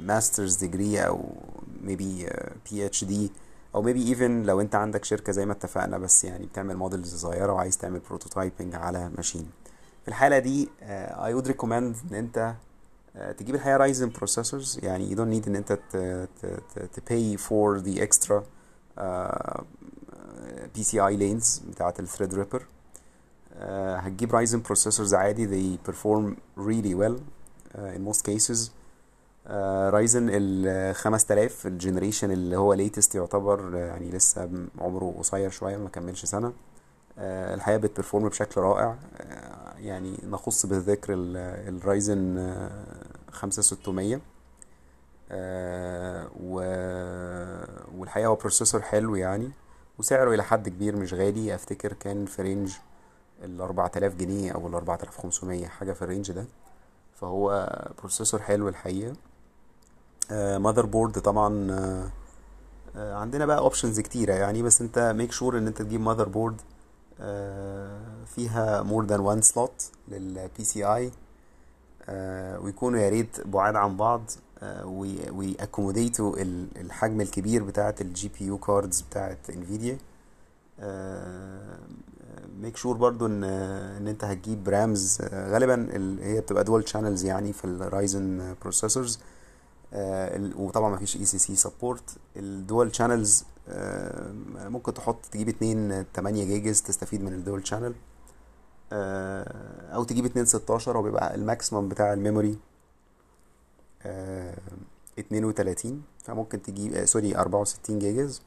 master's 0.00 0.56
degree 0.56 1.00
أو 1.00 1.30
maybe 1.84 2.32
PhD 2.70 3.32
أو 3.74 3.82
maybe 3.82 4.16
even 4.16 4.22
لو 4.46 4.60
أنت 4.60 4.74
عندك 4.74 5.04
شركة 5.04 5.32
زي 5.32 5.46
ما 5.46 5.52
اتفقنا 5.52 5.98
بس 5.98 6.24
يعني 6.24 6.46
بتعمل 6.46 6.76
models 6.76 7.14
صغيرة 7.14 7.52
وعايز 7.52 7.78
تعمل 7.78 8.00
prototyping 8.00 8.74
على 8.74 9.10
machine 9.16 9.50
في 10.02 10.08
الحالة 10.08 10.38
دي 10.38 10.68
آه، 10.82 11.30
I 11.32 11.42
would 11.42 11.48
recommend 11.48 11.64
إن 12.10 12.14
أنت 12.14 12.38
آه، 12.38 12.56
تجيب 13.38 13.54
الحقيقة 13.54 13.76
Ryzen 13.76 14.08
processors 14.10 14.78
يعني 14.82 15.10
you 15.10 15.18
don't 15.18 15.42
need 15.42 15.48
إن 15.48 15.56
أنت 15.56 15.72
ت, 15.72 15.96
ت, 16.76 17.00
pay 17.10 17.38
for 17.40 17.82
the 17.84 18.00
extra 18.08 18.42
آه، 18.98 19.64
PCI 20.78 21.18
lanes 21.18 21.68
بتاعت 21.70 22.00
ال 22.00 22.34
Threadripper 22.34 22.66
هتجيب 23.96 24.34
Ryzen 24.34 24.62
processors 24.62 25.14
عادي 25.14 25.46
they 25.76 25.90
perform 25.90 26.34
really 26.58 26.94
well 26.94 27.16
uh, 27.74 27.96
in 27.96 28.12
most 28.12 28.22
cases. 28.22 28.70
Ryzen 29.90 30.28
ال 30.32 30.94
5000 30.94 31.66
ال 31.66 31.72
generation 31.72 32.30
اللي 32.30 32.56
هو 32.56 32.72
latest 32.72 33.14
يعتبر 33.14 33.76
يعني 33.76 34.10
لسه 34.10 34.50
عمره 34.78 35.14
قصير 35.18 35.50
شوية 35.50 35.76
ما 35.76 35.88
كملش 35.88 36.24
سنة. 36.24 36.46
آه، 36.46 36.52
الحقيقة 37.18 37.78
بت 37.78 37.89
perform 37.89 38.28
بشكل 38.28 38.60
رائع. 38.60 38.96
آه، 39.20 39.74
يعني 39.78 40.18
نخص 40.30 40.66
بالذكر 40.66 41.06
ال 41.14 41.37
Ryzen 41.37 42.54
5600 43.30 44.20
و 46.40 46.54
والحقيقة 47.98 48.26
هو 48.26 48.34
processor 48.34 48.82
حلو 48.82 49.14
يعني 49.14 49.50
وسعره 49.98 50.34
إلى 50.34 50.42
حد 50.44 50.68
كبير 50.68 50.96
مش 50.96 51.14
غالي. 51.14 51.54
أفتكر 51.54 51.92
كان 51.92 52.26
في 52.26 52.42
range 52.42 52.72
ال 53.44 53.60
4000 53.60 54.14
جنيه 54.14 54.52
أو 54.52 54.68
ال 54.68 54.74
4500 54.74 55.66
حاجة 55.66 55.92
في 55.92 56.02
ال 56.02 56.07
range 56.07 56.32
ده. 56.32 56.44
فهو 57.14 57.68
processor 57.98 58.42
حلو 58.42 58.68
الحقيقة. 58.68 59.12
motherboard 60.30 61.18
طبعا 61.20 61.70
آه، 61.70 62.08
آه، 62.96 63.14
عندنا 63.14 63.46
بقى 63.46 63.58
options 63.58 64.00
كتيرة 64.00 64.32
يعني 64.34 64.62
بس 64.62 64.80
أنت 64.80 64.98
make 65.16 65.32
sure 65.32 65.58
إن 65.58 65.66
أنت 65.66 65.82
تجيب 65.82 66.00
motherboard 66.00 66.60
فيها 68.26 68.82
more 68.82 69.04
than 69.06 69.20
one 69.20 69.42
slot 69.42 69.90
لل 70.08 70.64
PCI 70.64 71.10
ويكونوا 72.58 72.98
يا 73.00 73.08
ريت 73.08 73.46
بعاد 73.46 73.76
عن 73.76 73.96
بعض. 73.96 74.30
وي 75.30 75.45
accommodate 75.45 76.27
وا 76.27 76.34
الحجم 76.76 77.20
الكبير 77.20 77.64
بتاعة 77.64 77.94
ال 78.00 78.28
GPU 78.38 78.44
cards 78.46 79.00
بتاعة 79.00 79.38
انفيديا 79.50 79.98
make 82.60 82.76
sure 82.76 82.96
برضو 82.96 83.26
ان 83.26 83.44
إن 83.44 84.08
أنت 84.08 84.24
هتجيب 84.24 84.68
RAMs. 84.68 85.18
غالبا 85.32 85.88
هي 86.22 86.40
بتبقى 86.40 86.64
dual 86.64 86.88
channels 86.88 87.24
يعني 87.24 87.52
في 87.52 87.64
ال 87.64 87.79
Ryzen 87.79 88.54
processors 88.62 89.18
وطبعا 90.56 90.90
ما 90.90 90.96
فيش 90.96 91.16
ECC 91.16 91.24
support 91.24 92.10
ال 92.36 92.48
dual 92.48 92.94
channels 92.94 93.44
ممكن 94.70 94.94
تحط 94.94 95.26
تجيب 95.26 95.48
اتنين 95.48 96.04
8 96.14 96.44
gigs 96.44 96.82
تستفيد 96.82 97.22
من 97.22 97.32
ال 97.32 97.39
dual 97.39 97.66
channel 97.66 97.94
أو 99.94 100.04
تجيب 100.04 100.24
اتنين 100.24 100.44
16 100.44 100.96
هو 100.98 101.02
بيبقى 101.02 101.34
ال 101.34 101.41
maximum 101.41 101.88
بتاع 101.88 102.12
ال 102.12 102.19
memory 102.19 102.58
32 105.18 106.02
فممكن 106.24 106.62
تجيب 106.62 107.04
سوري 107.04 107.36
64 107.36 107.98
gigs. 107.98 108.42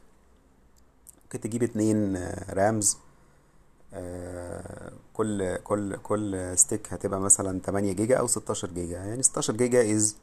ممكن 1.24 1.40
تجيب 1.40 1.62
اتنين 1.62 2.16
RAMs. 2.50 2.96
كل 5.14 5.56
كل 5.56 5.96
كل 5.96 6.58
stick 6.58 6.92
هتبقى 6.92 7.20
مثلا 7.20 7.60
8 7.60 7.92
جيجا 7.92 8.16
أو 8.16 8.26
16 8.26 8.70
جيجا. 8.70 8.96
يعني 8.98 9.22
16 9.22 9.56
giga 9.56 9.92
is 9.96 10.16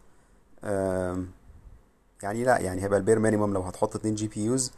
يعني 2.24 2.44
لا 2.44 2.58
يعني 2.60 2.84
هيبقى 2.84 3.00
ال 3.00 3.04
bare 3.04 3.20
minimum 3.20 3.54
لو 3.54 3.62
هتحط 3.62 3.96
2 3.96 4.16
GPUs 4.16 4.72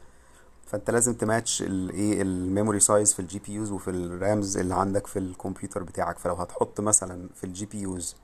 فانت 0.66 0.90
لازم 0.90 1.14
تماتش 1.14 1.62
الايه 1.62 2.22
ال 2.22 2.30
memory 2.30 2.80
size 2.80 3.14
في 3.14 3.20
ال 3.20 3.40
GPUs 3.40 3.72
وفي 3.72 3.90
ال 3.90 4.03
RAMs 4.03 4.58
اللي 4.58 4.76
عندك 4.76 5.08
في 5.08 5.20
الكمبيوتر 5.20 5.84
بتاعك. 5.84 6.20
فلو 6.20 6.34
هتحط 6.34 6.82
مثلا 6.82 7.30
في 7.36 7.44
ال 7.44 7.66
GPUs 7.66 8.16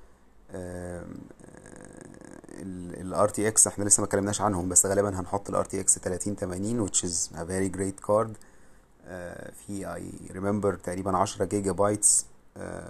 ال 3.02 3.30
RTX 3.30 3.68
إحنا 3.68 3.84
لسه 3.84 4.02
ما 4.02 4.06
اتكلمناش 4.08 4.42
عنهم 4.42 4.70
بس 4.70 4.86
غالبا 4.86 5.20
هنحط 5.20 5.50
ال 5.50 5.66
RTX 5.66 6.00
3080 6.00 6.88
which 6.88 7.04
is 7.04 7.30
a 7.36 7.46
very 7.46 7.70
great 7.78 8.06
card. 8.08 8.30
uh, 8.32 9.52
if 9.68 9.86
I 9.86 10.32
remember 10.34 10.82
تقريبا 10.84 11.18
10 11.18 11.46
gigabytes 11.46 12.26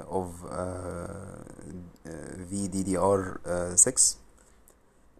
of 0.09 0.45
uh, 0.45 0.51
uh, 2.05 2.11
GDDR 2.51 3.37
uh, 3.45 3.75
6 3.75 4.17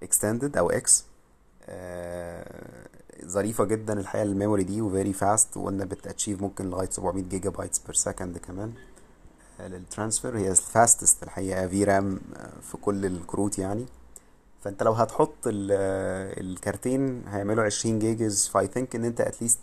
extended 0.05 0.57
أو 0.57 0.71
X. 0.71 1.03
ظريفة 3.25 3.63
جدا 3.63 3.99
الحقيقة 3.99 4.23
ال 4.23 4.29
memory 4.29 4.63
دي 4.63 4.81
و 4.81 4.88
very 4.88 5.13
fast 5.13 5.57
وقلنا 5.57 5.85
بت 5.85 5.98
achieve 5.98 6.41
ممكن 6.41 6.69
لغاية 6.69 6.89
700 6.89 7.23
gigabytes 7.23 7.79
per 7.79 7.93
second 7.93 8.37
كمان 8.37 8.73
لل 9.59 9.74
transfer. 9.74 10.37
هي 10.37 10.51
ال 10.51 10.60
fastest 10.60 11.23
الحقيقة 11.23 11.67
VRAM 11.67 12.19
في 12.61 12.77
كل 12.77 13.05
الكروت 13.05 13.59
يعني. 13.59 13.85
فأنت 14.61 14.83
لو 14.83 14.91
هتحط 14.91 15.33
الكارتين 15.47 17.23
هيعملوا 17.27 17.63
20 17.63 17.99
gigs. 17.99 18.47
ف 18.47 18.67
I 18.67 18.72
think 18.72 18.95
إن 18.95 19.05
أنت 19.05 19.21
at 19.21 19.32
least 19.32 19.59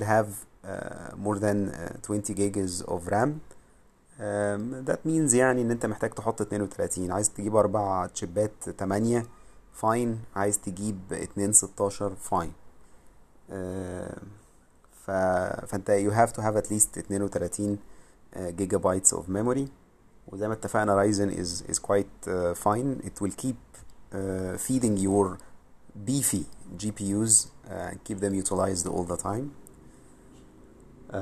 have 0.00 0.26
uh, 0.64 0.68
more 1.24 1.38
than 1.38 1.70
uh, 1.72 2.02
20 2.02 2.22
gigs 2.34 2.82
of 2.82 3.08
RAM. 3.12 3.40
um, 4.18 4.84
that 4.90 4.98
means 5.06 5.34
يعني 5.34 5.62
إن 5.62 5.70
أنت 5.70 5.86
محتاج 5.86 6.10
تحط 6.10 6.40
32 6.40 7.10
عايز 7.12 7.30
تجيب 7.30 7.56
أربع 7.56 8.06
chip 8.06 8.57
ات 8.57 8.70
8 8.78 9.26
fine 9.72 10.20
عايز 10.36 10.58
تجيب 10.58 10.98
2 11.12 11.52
16 11.52 12.14
fine 12.14 12.52
ف... 15.05 15.11
فانت 15.67 15.91
you 15.91 16.11
have 16.13 16.33
to 16.33 16.41
have 16.41 16.55
at 16.65 16.69
least 16.71 16.99
32 16.99 17.77
جيجا 18.37 18.77
بايتس 18.77 19.15
of 19.15 19.23
memory 19.29 19.67
وزي 20.27 20.47
ما 20.47 20.53
اتفقنا 20.53 20.95
رايزن 20.95 21.31
is 21.31 21.63
is 21.71 21.79
quite 21.79 22.27
uh, 22.27 22.53
fine 22.63 23.05
it 23.05 23.21
will 23.23 23.35
keep 23.45 23.55
uh, 24.13 24.57
feeding 24.67 24.97
your 24.97 25.37
beefy 26.07 26.43
GPUs 26.83 27.33
uh, 27.69 27.91
keep 28.07 28.19
them 28.19 28.33
utilized 28.43 28.87
all 28.87 29.03
the 29.03 29.17
time 29.23 29.45
uh, 31.13 31.15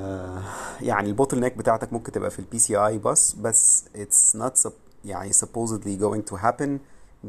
يعني 0.80 1.08
البوتل 1.08 1.40
نيك 1.40 1.56
بتاعتك 1.56 1.92
ممكن 1.92 2.12
تبقى 2.12 2.30
في 2.30 2.38
البي 2.38 2.58
سي 2.58 2.76
اي 2.76 2.98
بس 2.98 3.32
بس 3.32 3.84
it's 3.94 4.38
not 4.38 4.70
يعني 5.04 5.32
supposedly 5.32 6.00
going 6.02 6.32
to 6.32 6.36
happen 6.36 6.78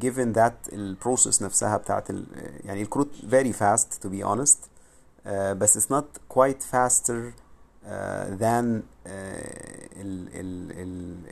given 0.06 0.34
that 0.38 0.74
البروسيس 0.74 1.42
نفسها 1.42 1.78
بتاعت 1.78 2.10
ال 2.10 2.26
يعني 2.66 2.82
الكروت 2.82 3.10
very 3.30 3.54
fast 3.54 4.06
to 4.06 4.10
be 4.10 4.24
honest 4.24 4.58
uh, 4.58 4.77
بس 5.27 5.79
it's 5.79 5.91
not 5.91 6.05
quite 6.37 6.63
faster 6.73 7.33
uh, 7.33 7.89
than 8.41 8.83
uh, 9.07 9.11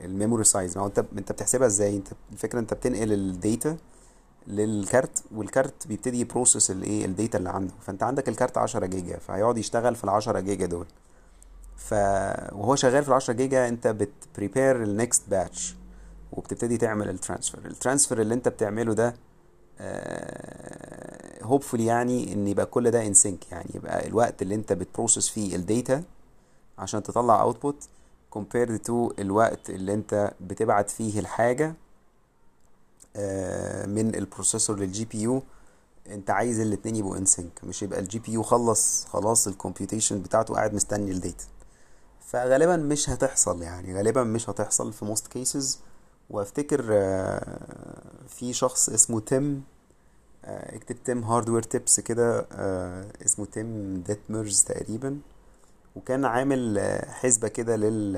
ال 0.05 0.10
memory 0.10 0.45
size 0.45 0.77
ما 0.77 0.83
هو 0.83 0.87
انت 0.87 1.05
انت 1.19 1.33
بتحسبها 1.33 1.67
إزاي؟ 1.67 1.97
انت 1.97 2.09
الفكرة 2.33 2.59
انت 2.59 2.75
بتنقل 2.75 3.13
ال 3.13 3.25
data 3.25 3.77
للكارت 4.47 5.25
والكارت 5.35 5.87
بيبتدي 5.87 6.21
ي 6.21 6.27
process 6.27 6.71
الايه 6.71 7.05
ال 7.05 7.12
data 7.12 7.39
اللي 7.39 7.51
عنده. 7.51 7.75
فانت 7.87 8.03
عندك 8.03 8.29
الكارت 8.29 8.59
10 8.59 8.87
جيجا 8.87 9.19
فهيقعد 9.19 9.59
يشتغل 9.59 9.95
في 9.97 10.05
ال 10.05 10.09
10 10.09 10.41
جيجا 10.41 10.67
دول. 10.67 10.87
ف 11.77 11.93
وهو 12.53 12.75
شغال 12.77 13.03
في 13.03 13.09
ال 13.09 13.15
10 13.15 13.35
جيجا 13.35 13.69
انت 13.69 13.87
بت 13.87 14.08
prepare 14.08 14.83
ال 14.83 14.91
next 14.91 15.23
batch 15.29 15.77
وبتبتدي 16.33 16.77
تعمل 16.77 17.09
ال 17.09 17.15
transfer 17.15 17.67
ال 17.67 17.73
transfer 17.73 18.21
اللي 18.21 18.35
انت 18.35 18.49
بتعمله 18.49 18.95
ده 18.95 19.15
hopefully 21.43 21.81
يعني 21.81 22.33
إن 22.33 22.49
يبقى 22.49 22.67
كل 22.67 22.91
ده 22.91 23.07
in 23.07 23.15
sync 23.15 23.53
يعني 23.53 23.71
يبقى 23.75 24.07
الوقت 24.07 24.43
اللي 24.43 24.55
أنت 24.55 24.73
بت 24.73 24.85
process 24.85 25.29
فيه 25.29 25.57
ال 25.57 25.66
data 25.66 26.03
عشان 26.79 27.03
تطلع 27.03 27.43
output 27.43 27.89
compared 28.39 28.79
to 28.89 28.93
الوقت 29.19 29.71
اللي 29.71 29.95
أنت 29.95 30.33
بتبعت 30.41 30.91
فيه 30.91 31.21
الحاجة 31.21 31.75
من 33.87 34.13
ال 34.15 34.79
processor 34.79 35.05
لل 35.05 35.23
GPU 35.23 35.43
أنت 36.11 36.31
عايز 36.31 36.61
الاتنين 36.61 36.97
يبقوا 36.97 37.17
in 37.17 37.25
sync 37.25 37.65
مش 37.65 37.83
يبقى 37.83 38.01
ال 38.01 38.19
GPU 38.19 38.43
خلص 38.43 39.05
خلاص 39.05 39.47
ال 39.49 39.55
computation 39.55 40.23
بتاعته 40.23 40.55
قاعد 40.55 40.75
مستني 40.75 41.11
ال 41.11 41.18
data 41.18 41.45
فغالبا 42.27 42.77
مش 42.77 43.11
هتحصل 43.11 43.63
يعني 43.63 43.95
غالبا 43.97 44.25
مش 44.25 44.51
هتحصل 44.51 44.93
في 44.93 45.05
most 45.05 45.27
cases 45.27 45.79
وافتكر 46.31 46.83
في 48.29 48.53
شخص 48.53 48.89
اسمه 48.89 49.21
تيم 49.21 49.63
اكتب 50.45 50.97
تيم 51.05 51.23
hardware 51.25 51.63
tips 51.63 52.01
كده 52.01 52.47
اسمه 53.27 53.47
تيم 53.47 54.03
ديتمرز 54.07 54.63
تقريبا. 54.63 55.19
وكان 55.97 56.25
عامل 56.25 56.81
حسبة 57.09 57.49
كده 57.49 57.77
لل 57.77 58.13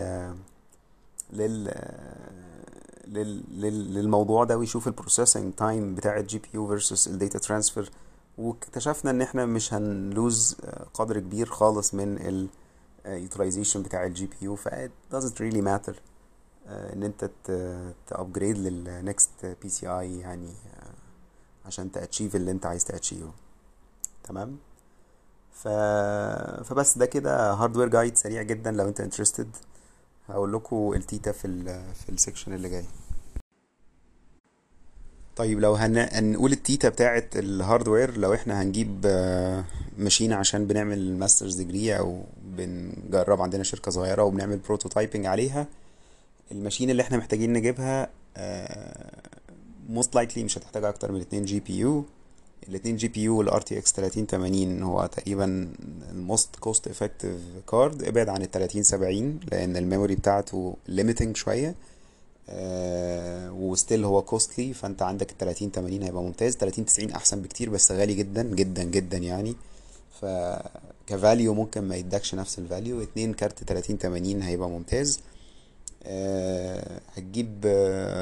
لل 1.33 1.75
لل 3.07 3.95
للموضوع 3.95 4.45
ده 4.45 4.59
ويشوف 4.59 4.87
ال 4.87 4.93
processing 4.93 5.55
time 5.55 5.95
بتاع 5.95 6.17
ال 6.19 6.39
GPU 6.39 6.79
versus 6.79 7.09
ال 7.09 7.15
data 7.15 7.39
transfer 7.39 7.91
واكتشفنا 8.39 9.11
إن 9.11 9.23
إحنا 9.23 9.47
مش 9.47 9.75
هن 9.75 10.02
lose 10.02 10.57
قدر 10.95 11.19
كبير 11.21 11.47
خالص 11.47 11.95
من 11.95 12.43
ال 13.07 13.13
utilization 13.13 13.83
بتاع 13.83 14.07
ال 14.07 14.27
GPU 14.27 14.57
ف 14.57 14.69
it 14.69 14.91
doesn't 15.15 15.35
really 15.41 15.63
matter. 15.63 15.95
إن 16.69 17.03
أنت 17.03 17.31
ت 18.07 18.59
upgrade 18.59 19.57
لل 19.63 19.69
next 19.69 19.89
PCI 19.89 20.19
يعني 20.19 20.51
عشان 21.67 21.93
ت 21.93 21.98
achieve 21.98 22.37
اللي 22.37 22.51
أنت 22.51 22.67
عايز 22.67 22.85
ت 22.85 22.90
achieve 22.90 23.26
ه 23.26 23.31
تمام؟ 24.25 24.57
ف... 25.53 25.69
فبس 26.65 26.99
ده 26.99 27.07
كده 27.07 27.53
hardware 27.53 27.89
guide 27.89 28.17
سريع 28.17 28.43
جدا 28.43 28.71
لو 28.71 28.89
أنت 28.89 29.01
interested 29.01 29.57
هقول 30.29 30.53
لكم 30.53 30.93
التيتا 30.97 31.33
في 31.33 31.47
ال 31.47 31.65
في 31.95 32.09
ال 32.09 32.14
section 32.14 32.53
اللي 32.53 32.69
جاي. 32.69 32.85
طيب 35.37 35.61
لو 35.61 35.75
هن... 35.75 35.99
هنقول 36.13 36.53
التيتا 36.53 36.89
بتاعه 36.89 37.25
ال 37.37 37.46
hardware 37.46 38.19
لو 38.19 38.35
إحنا 38.35 38.63
هنجيب 38.63 39.07
machine 39.99 40.33
عشان 40.33 40.67
بنعمل 40.67 41.19
master's 41.19 41.57
degree 41.57 41.99
أو 41.99 42.23
بنجرب 42.43 43.43
عندنا 43.43 43.63
شركة 43.63 43.91
صغيرة 43.91 44.23
وبنعمل 44.23 44.59
prototyping 44.59 45.27
عليها 45.27 45.67
ال 46.53 46.58
machine 46.58 46.91
اللي 46.91 47.03
إحنا 47.03 47.17
محتاجين 47.17 47.53
نجيبها 47.53 48.09
most 49.97 50.09
likely 50.19 50.39
مش 50.39 50.59
هتحتاج 50.59 50.85
أكتر 50.85 51.13
من 51.13 51.21
اتنين 51.21 51.45
GPU. 51.45 52.05
الاتنين 52.69 52.97
GPU 52.97 53.39
والار 53.39 53.61
تي 53.61 53.79
إكس 53.79 53.93
3080 53.93 54.83
هو 54.83 55.07
تقريبا 55.07 55.73
ال 56.11 56.20
most 56.20 56.57
cost 56.57 56.89
effective 56.89 57.33
card 57.71 58.03
ابعد 58.03 58.29
عن 58.29 58.43
ال 58.43 58.51
3070 58.51 59.41
لأن 59.53 59.77
ال 59.77 59.82
memory 59.82 60.15
بتاعته 60.15 60.77
limiting 60.91 61.33
شوية 61.35 61.75
آه 62.49 63.53
و 63.53 63.62
still 63.62 64.05
هو 64.05 64.23
costly 64.23 64.73
فأنت 64.75 65.03
عندك 65.03 65.31
ال 65.33 65.39
3080 65.39 66.03
هيبقى 66.03 66.23
ممتاز. 66.23 66.57
3090 66.57 67.11
أحسن 67.11 67.43
بكتير 67.43 67.71
بس 67.71 67.93
غالي 67.93 68.15
جدا 68.15 68.43
جدا 68.43 68.83
جدا 68.83 69.19
يعني. 69.19 69.55
ف 70.21 70.25
ك 71.07 71.15
value 71.15 71.55
ممكن 71.55 71.81
ما 71.81 71.97
يدكش 71.97 72.35
نفس 72.35 72.59
ال 72.59 72.66
value 72.66 73.03
اتنين 73.03 73.35
كارت 73.35 73.65
3080 73.65 74.43
هيبقى 74.43 74.69
ممتاز. 74.69 75.19
آه، 75.19 75.23
هتجيب 77.17 77.67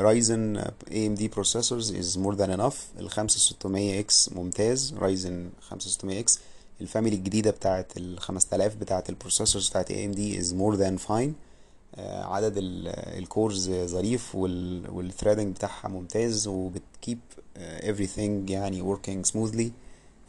Ryzen 0.02 0.56
AMD 0.90 1.28
processors 1.28 1.94
is 1.94 2.18
more 2.18 2.34
than 2.34 2.50
enough 2.60 2.86
ال 3.00 3.10
5600 3.10 4.00
X 4.00 4.30
ممتاز. 4.32 4.94
Ryzen 4.94 5.50
5600 5.60 6.20
X 6.20 6.38
ال 6.80 6.86
family 6.86 7.16
الجديدة 7.16 7.50
بتاعه 7.50 7.86
ال 7.96 8.18
5000 8.20 8.74
بتاعه 8.76 9.04
ال 9.08 9.14
processors 9.14 9.68
بتاعه 9.68 9.86
AMD 9.90 10.38
is 10.40 10.54
more 10.54 10.74
than 10.74 10.96
fine 10.96 11.34
عدد 11.98 12.52
ال 12.56 12.75
cores 12.75 13.70
ظريف 13.70 14.34
وال 14.34 14.56
threading 14.56 15.54
بتاعها 15.56 15.88
ممتاز 15.88 16.46
وبت 16.46 16.77
keep 16.77 17.18
everything 17.80 18.50
يعني 18.50 18.96
working 18.96 19.28
smoothly. 19.30 19.70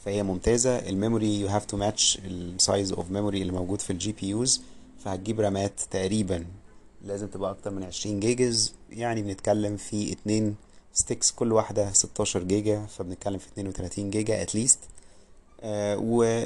فهي 0.06 0.24
ممتازة. 0.24 0.76
ال 0.90 0.97
memory 0.97 1.40
you 1.40 1.48
have 1.48 1.66
to 1.66 1.78
match 1.78 2.20
ال 2.26 2.39
size 2.39 2.92
of 2.92 3.12
memory 3.12 3.42
اللي 3.42 3.52
موجود 3.54 3.82
في 3.82 3.90
ال 3.90 4.12
GPUs 4.12 4.62
فهتجيب 5.00 5.40
رامات 5.40 5.80
تقريبا 5.92 6.46
لازم 7.02 7.28
تبقى 7.28 7.52
أكتر 7.52 7.72
من 7.72 7.84
20 7.84 8.20
gigs. 8.20 8.74
يعني 8.90 9.22
بنتكلم 9.22 9.78
في 9.78 10.12
اتنين 10.12 10.56
sticks 10.94 11.32
كل 11.32 11.52
واحدة 11.54 11.92
16 11.94 12.44
جيجا 12.44 12.86
فبنتكلم 12.86 13.38
في 13.38 13.48
32 13.48 14.10
giga 14.10 14.42
at 14.42 14.52
least 14.52 14.80
آه 15.62 15.98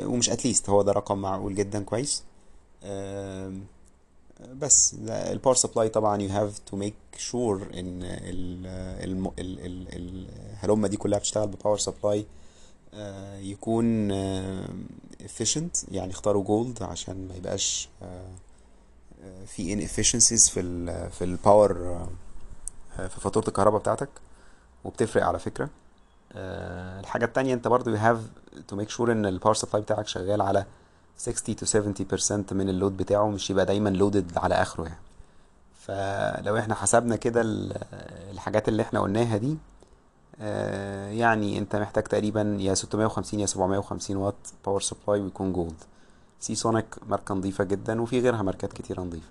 ومش 0.08 0.30
at 0.30 0.41
least 0.41 0.70
هو 0.70 0.82
ده 0.82 0.92
رقم 0.92 1.18
معقول 1.18 1.56
جدا 1.56 1.84
كويس. 1.84 2.24
آه 2.84 3.54
بس 4.54 4.96
ال 5.10 5.18
power 5.18 5.56
supply 5.56 5.90
طبعا 5.90 6.22
you 6.22 6.30
have 6.30 6.60
to 6.60 6.78
make 6.78 6.94
sure 7.18 7.68
إن 7.74 8.00
الهلومه 9.40 10.88
دي 10.88 10.98
كلها 10.98 11.20
بتشتغل 11.20 11.48
ب 11.48 11.53
power 11.53 11.78
supply 11.78 12.26
يكون 13.40 14.12
efficient. 15.24 15.86
يعني 15.92 16.12
اختاروا 16.12 16.44
gold 16.44 16.84
عشان 16.84 17.28
ما 17.28 17.36
يبقاش 17.36 17.90
في 19.48 19.76
inefficiencies 19.88 20.52
في 20.52 20.60
ال 20.60 21.12
في 21.12 21.24
ال 21.24 21.36
power 21.36 21.98
في 22.98 23.20
فاتورة 23.22 23.48
الكهرباء 23.48 23.80
بتاعتك 23.82 24.10
وبتفرق 24.84 25.24
على 25.26 25.40
فكرة. 25.40 25.70
الحاجة 27.00 27.26
التانية 27.26 27.54
انت 27.54 27.68
برضو 27.68 27.96
you 27.96 28.00
have 28.00 28.18
to 28.72 28.76
make 28.76 28.96
sure 28.98 29.02
ان 29.10 29.26
ال 29.26 29.31
power 29.31 29.54
supply 29.56 29.82
بتاعك 29.82 30.08
شغال 30.08 30.42
على 30.42 30.66
60 31.18 31.56
to 31.56 31.66
70% 32.50 32.54
من 32.54 32.70
ال 32.70 32.75
load 32.75 32.98
بتاعه 32.98 33.28
مش 33.30 33.50
يبقى 33.50 33.66
دايما 33.66 33.90
loaded 33.90 34.38
على 34.38 34.56
آخره 34.56 34.84
يعني. 34.84 35.00
فلو 35.82 36.58
إحنا 36.58 36.76
حسبنا 36.76 37.16
كده 37.16 37.42
الحاجات 38.32 38.70
اللي 38.70 38.82
إحنا 38.82 39.00
قلناها 39.00 39.38
دي 39.38 39.58
يعني 41.20 41.58
انت 41.58 41.76
محتاج 41.76 42.04
تقريبا 42.04 42.58
يا 42.60 42.74
650 42.74 43.40
يا 43.40 43.46
750 43.46 44.18
واط 44.18 44.36
power 44.66 44.82
supply 44.82 45.22
ويكون 45.22 45.54
gold 45.54 45.76
Seasonic 46.42 46.86
ماركة 47.08 47.36
نظيفة 47.36 47.64
جدا 47.64 48.02
وفي 48.02 48.20
غيرها 48.20 48.42
ماركات 48.42 48.74
كتيرة 48.74 49.02
نظيفة. 49.02 49.28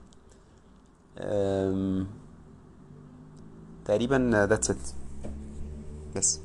تقريبا 3.84 4.48
that's 4.50 4.68
it. 4.68 4.94
بس 6.16 6.40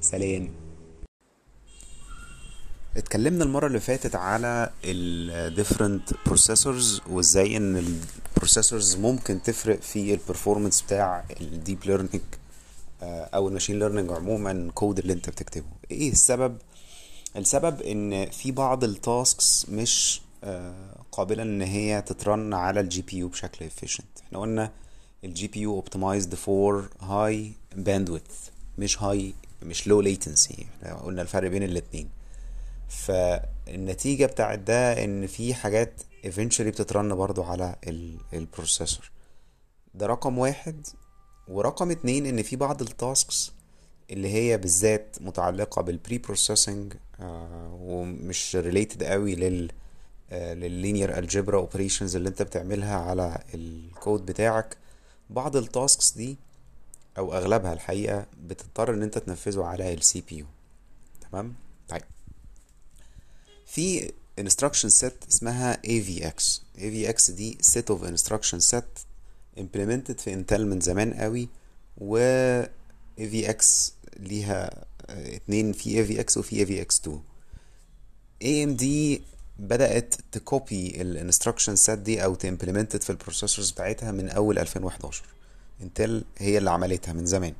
سلام. 0.00 0.50
اتكلمنا 2.96 3.44
المرة 3.44 3.66
اللي 3.66 3.80
فاتت 3.80 4.16
على 4.16 4.70
ال 4.84 5.64
different 5.64 6.14
processors 6.30 7.08
وازاي 7.10 7.56
إن 7.56 7.76
ال 7.76 8.00
processors 8.40 8.98
ممكن 8.98 9.42
تفرق 9.42 9.80
في 9.80 10.14
ال 10.14 10.20
performance 10.20 10.82
بتاع 10.82 11.24
ال 11.40 11.60
deep 11.68 11.86
learning 11.86 12.38
أو 13.02 13.48
ال 13.48 13.52
machine 13.52 13.78
learning 13.78 14.12
عموما 14.12 14.50
الكود 14.50 14.98
اللي 14.98 15.12
أنت 15.12 15.30
بتكتبه. 15.30 15.66
إيه 15.90 16.12
السبب؟ 16.12 16.56
السبب 17.36 17.82
إن 17.82 18.30
في 18.30 18.52
بعض 18.52 18.84
ال 18.84 18.98
tasks 18.98 19.66
مش 19.68 20.20
قابلة 21.12 21.42
إن 21.42 21.62
هي 21.62 22.02
تت 22.02 22.23
run 22.23 22.54
على 22.54 22.80
ال 22.80 23.02
GPU 23.02 23.28
بشكل 23.28 23.70
efficient. 23.70 24.22
إحنا 24.22 24.38
قلنا 24.38 24.72
ال 25.24 25.48
GPU 25.48 25.82
optimized 25.82 26.34
for 26.46 27.02
high 27.04 27.52
bandwidth 27.86 28.50
مش 28.78 28.98
high 28.98 29.34
مش 29.62 29.88
low 29.88 30.04
latency. 30.04 30.64
إحنا 30.82 30.94
قلنا 30.94 31.22
الفرق 31.22 31.50
بين 31.50 31.62
الاتنين. 31.62 32.08
فالنتيجة 32.88 34.26
بتاعت 34.26 34.58
ده 34.58 35.04
إن 35.04 35.26
في 35.26 35.54
حاجات 35.54 36.02
eventually 36.26 36.60
بتت 36.60 36.87
run 36.87 37.14
برضو 37.14 37.42
على 37.42 37.76
ال 38.32 38.40
processor 38.40 39.10
ده 39.94 40.06
رقم 40.06 40.38
واحد. 40.38 40.86
ورقم 41.48 41.90
اتنين 41.90 42.26
إن 42.26 42.42
في 42.42 42.56
بعض 42.56 42.82
ال 42.82 42.94
tasks 42.94 43.52
اللي 44.10 44.28
هي 44.28 44.58
بالذات 44.58 45.16
متعلقة 45.20 45.82
بال 45.82 46.18
preprocessing 46.18 46.92
ومش 47.80 48.56
related 48.56 49.02
قوي 49.02 49.34
لل 49.34 49.70
لل 50.32 50.54
linear 50.54 51.18
algebra 51.18 51.58
operations 51.58 52.16
اللي 52.16 52.28
انت 52.28 52.42
بتعملها 52.42 52.96
على 52.96 53.42
الكود 53.54 54.26
بتاعك. 54.26 54.76
بعض 55.30 55.56
ال 55.56 55.65
tasks 55.65 56.10
دي 56.10 56.36
أو 57.18 57.34
أغلبها 57.34 57.72
الحقيقة 57.72 58.26
بتضطر 58.42 58.94
إن 58.94 59.02
انت 59.02 59.18
تنفذه 59.18 59.64
على 59.64 59.94
ال 59.94 60.20
CPU 60.28 60.46
تمام؟ 61.30 61.54
طيب. 61.88 62.02
في 63.66 64.12
instruction 64.40 64.88
set 65.02 65.28
اسمها 65.28 65.74
AVX 65.86 66.60
AVX 66.78 67.30
دي 67.30 67.58
set 67.62 67.94
of 67.94 67.98
instruction 68.06 68.58
set 68.72 69.00
implemented 69.60 70.18
في 70.20 70.32
Intel 70.34 70.66
من 70.66 70.80
زمان 70.80 71.14
قوي 71.14 71.48
و 71.98 72.18
AVX 73.20 73.64
ليها 74.16 74.84
اتنين 75.08 75.72
في 75.72 76.06
AVX 76.24 76.36
وفي 76.36 76.66
AVX2 76.86 77.08
AMD 78.44 78.84
بدأت 79.58 80.14
ت 80.32 80.46
copy 80.46 81.02
ال 81.02 81.08
instruction 81.08 81.76
set 81.76 81.98
دي 81.98 82.24
أو 82.24 82.34
ت 82.34 82.39
implemented 82.39 82.98
في 83.02 83.10
ال 83.10 83.15
processors 83.15 83.70
بتاعتها 83.70 84.12
من 84.12 84.28
أول 84.28 84.58
2011 84.58 85.24
Intel 85.82 86.24
هي 86.38 86.58
اللي 86.58 86.70
عملتها 86.70 87.12
من 87.12 87.26
زمان. 87.26 87.54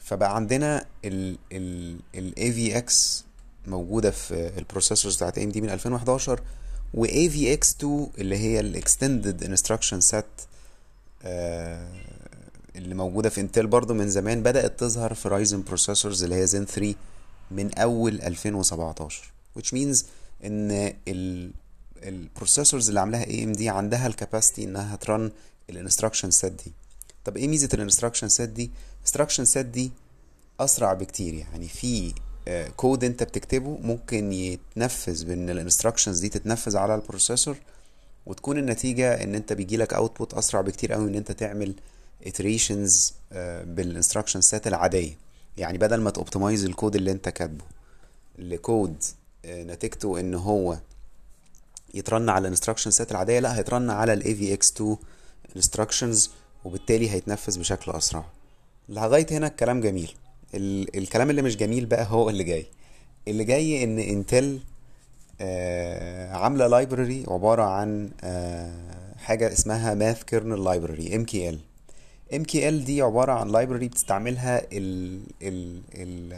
فبقى 0.00 0.36
عندنا 0.36 0.86
ال 1.04 1.38
ال 1.52 1.98
ال 2.14 2.34
AVX 2.36 2.92
موجودة 3.66 4.10
في 4.10 4.52
ال 4.58 4.63
processors 4.63 5.16
بتاعت 5.16 5.38
AMD 5.38 5.56
من 5.56 5.70
2011 5.70 6.40
و 6.94 7.06
AVX2 7.06 7.84
اللي 8.18 8.36
هي 8.38 8.60
ال 8.60 8.69
extended 8.69 9.44
instruction 9.44 10.00
set 10.00 10.24
اللي 12.76 12.94
موجودة 12.94 13.28
في 13.28 13.40
Intel 13.40 13.66
برضو 13.66 13.94
من 13.94 14.08
زمان 14.08 14.42
بدأت 14.42 14.80
تظهر 14.80 15.14
في 15.14 15.28
Ryzen 15.28 15.62
processors 15.62 16.22
اللي 16.24 16.34
هي 16.34 16.46
زين 16.46 16.64
3 16.64 16.94
من 17.50 17.74
أول 17.74 18.20
2017 18.22 19.32
which 19.58 19.66
means 19.74 20.04
إن 20.44 20.92
ال 22.02 22.10
processors 22.10 22.88
اللي 22.88 23.00
عاملاها 23.00 23.24
AMD 23.24 23.62
عندها 23.62 24.06
ال 24.06 24.12
capacity 24.12 24.64
إنها 24.64 24.96
ت 24.96 25.04
run 25.04 25.30
ال 25.70 25.75
instruction 25.75 26.30
set 26.30 26.52
دي 26.52 26.72
طب 27.24 27.36
إيه 27.36 27.48
ميزة 27.48 27.68
ال 27.74 27.78
instruction 27.78 28.28
set 28.28 28.48
دي؟ 28.50 28.70
ال 28.98 29.02
instruction 29.02 29.44
set 29.44 29.66
دي 29.66 29.90
أسرع 30.60 30.92
بكتير 30.92 31.34
يعني 31.34 31.68
في 31.68 32.12
كود 32.76 33.04
أنت 33.04 33.22
بتكتبه 33.22 33.78
ممكن 33.82 34.32
يتنفذ 34.32 35.24
بإن 35.24 35.50
ال 35.50 35.55
instructions 35.55 36.18
دي 36.20 36.28
تتنفذ 36.28 36.76
على 36.76 36.94
ال 36.94 37.00
processor 37.00 37.56
وتكون 38.26 38.58
النتيجة 38.58 39.22
إن 39.22 39.34
أنت 39.34 39.52
بيجيلك 39.52 39.94
output 39.94 40.34
أسرع 40.34 40.60
بكتير 40.60 40.92
قوي 40.92 41.08
إن 41.10 41.14
أنت 41.14 41.32
تعمل 41.32 41.74
iterations 42.26 43.12
بال 43.64 43.76
instruction 43.76 44.40
set 44.40 44.66
العادية. 44.66 45.18
يعني 45.56 45.78
بدل 45.78 46.00
ما 46.00 46.10
ت 46.10 46.16
optimize 46.16 46.64
ال 46.64 46.70
code 46.70 46.96
اللي 46.96 47.10
انت 47.12 47.28
كاتبه 47.28 47.64
لكود 48.38 49.02
نتيجته 49.46 50.20
إن 50.20 50.34
هو 50.34 50.78
يت 51.94 52.08
run 52.08 52.28
على 52.28 52.42
ال 52.42 52.46
instruction 52.46 52.90
set 52.90 53.10
العادية 53.10 53.38
لا 53.40 53.58
هيت 53.58 53.74
run 53.74 53.90
على 53.90 54.12
ال 54.12 54.22
AVX2 54.22 54.82
instructions 55.58 56.28
وبالتالي 56.64 57.10
هيتنفذ 57.10 57.58
بشكل 57.58 57.90
أسرع. 57.92 58.24
لغاية 58.88 59.26
هنا 59.30 59.46
الكلام 59.46 59.80
جميل. 59.80 60.14
ال 60.54 60.96
الكلام 60.98 61.30
اللي 61.30 61.42
مش 61.42 61.56
جميل 61.56 61.86
بقى 61.86 62.06
هو 62.10 62.30
اللي 62.30 62.44
جاي. 62.44 62.66
اللي 63.28 63.44
جاي 63.44 63.84
إن 63.84 63.98
Intel 63.98 64.58
آه 65.40 66.32
عاملة 66.32 66.66
library 66.66 67.24
عبارة 67.28 67.62
عن 67.62 68.10
آه 68.20 69.14
حاجة 69.18 69.52
اسمها 69.52 69.94
Math 69.94 70.22
Kernel 70.22 70.64
Library 70.64 71.16
MKL 71.16 71.58
ال 72.32 72.84
دي 72.84 73.02
عبارة 73.02 73.32
عن 73.32 73.48
library 73.48 73.88
بتستعملها 73.88 74.62
ال 74.72 75.20
ال 75.42 75.82
ال 75.94 76.34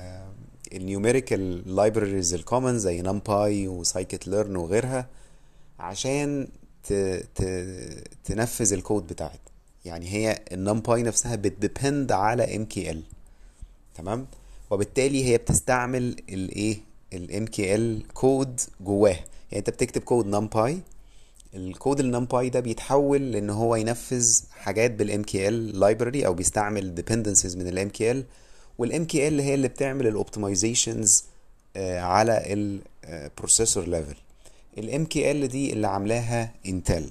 ال 0.72 0.83
numerical 0.83 1.76
libraries 1.76 2.34
ال 2.34 2.40
common 2.40 2.78
زي 2.78 3.02
NumPy 3.02 3.68
و 3.68 4.28
scikit-learn 4.28 4.56
وغيرها 4.56 5.06
عشان 5.78 6.48
ت 6.84 6.92
ت 7.34 7.42
تنفذ 8.24 8.72
الكود 8.72 9.06
بتاعك 9.06 9.40
يعني 9.84 10.08
هي 10.12 10.38
ال 10.52 10.61
NumPy 10.61 11.02
نفسها 11.02 11.36
بت 11.36 11.55
depend 11.55 12.12
على 12.12 12.56
ال 12.56 13.02
تمام؟ 13.94 14.26
وبالتالي 14.70 15.24
هي 15.24 15.38
بتستعمل 15.38 16.16
الايه 16.28 16.78
ال 17.12 18.08
MKL 18.14 18.34
code 18.34 18.60
جواه. 18.80 19.10
يعني 19.10 19.24
أنت 19.56 19.70
بتكتب 19.70 20.00
code 20.02 20.26
NumPy 20.26 20.78
ال 21.54 21.63
code 21.63 22.00
ال 22.00 22.08
NumPy 22.08 22.48
ده 22.48 22.60
بيتحول 22.60 23.32
لإن 23.32 23.50
هو 23.50 23.76
ينفذ 23.76 24.40
حاجات 24.50 24.90
بال 24.90 25.22
MKL 25.22 25.80
library 25.80 26.26
أو 26.26 26.34
بيستعمل 26.34 26.94
dependencies 26.98 27.56
من 27.56 27.68
ال 27.68 28.24
MKL 28.78 29.04
وال 29.04 29.28
MKL 29.28 29.40
هي 29.40 29.54
اللي 29.54 29.68
بتعمل 29.68 30.06
ال 30.06 30.15
optimizations 30.15 31.24
على 31.76 32.42
ال 32.46 33.88
processor 33.88 34.16
level 34.78 35.04
ال 35.04 35.30
MKL 35.30 35.48
دي 35.48 35.72
اللي 35.72 35.86
عاملاها 35.86 36.54
Intel 36.66 37.10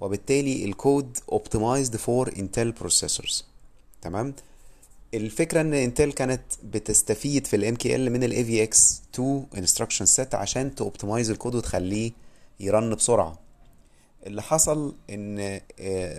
وبالتالي 0.00 0.64
ال 0.64 0.75
code 0.75 1.18
optimized 1.32 1.96
for 2.06 2.38
Intel 2.38 2.74
processors. 2.80 3.42
تمام؟ 4.02 4.34
الفكرة 5.14 5.60
إن 5.60 5.74
Intel 5.74 6.12
كانت 6.12 6.42
بتستفيد 6.64 7.46
في 7.46 7.56
ال 7.56 7.76
MKL 7.76 8.12
من 8.12 8.24
ال 8.24 8.44
AVX 8.44 9.02
2 9.14 9.46
instruction 9.58 10.06
set 10.06 10.34
عشان 10.34 10.74
ت 10.74 10.80
optimize 10.80 11.30
ال 11.30 11.35
code 11.35 11.54
وتخليه 11.54 12.12
ي 12.60 12.68
run 12.68 12.94
بسرعة. 12.94 13.38
اللي 14.26 14.42
حصل 14.42 14.94
إن 15.10 15.60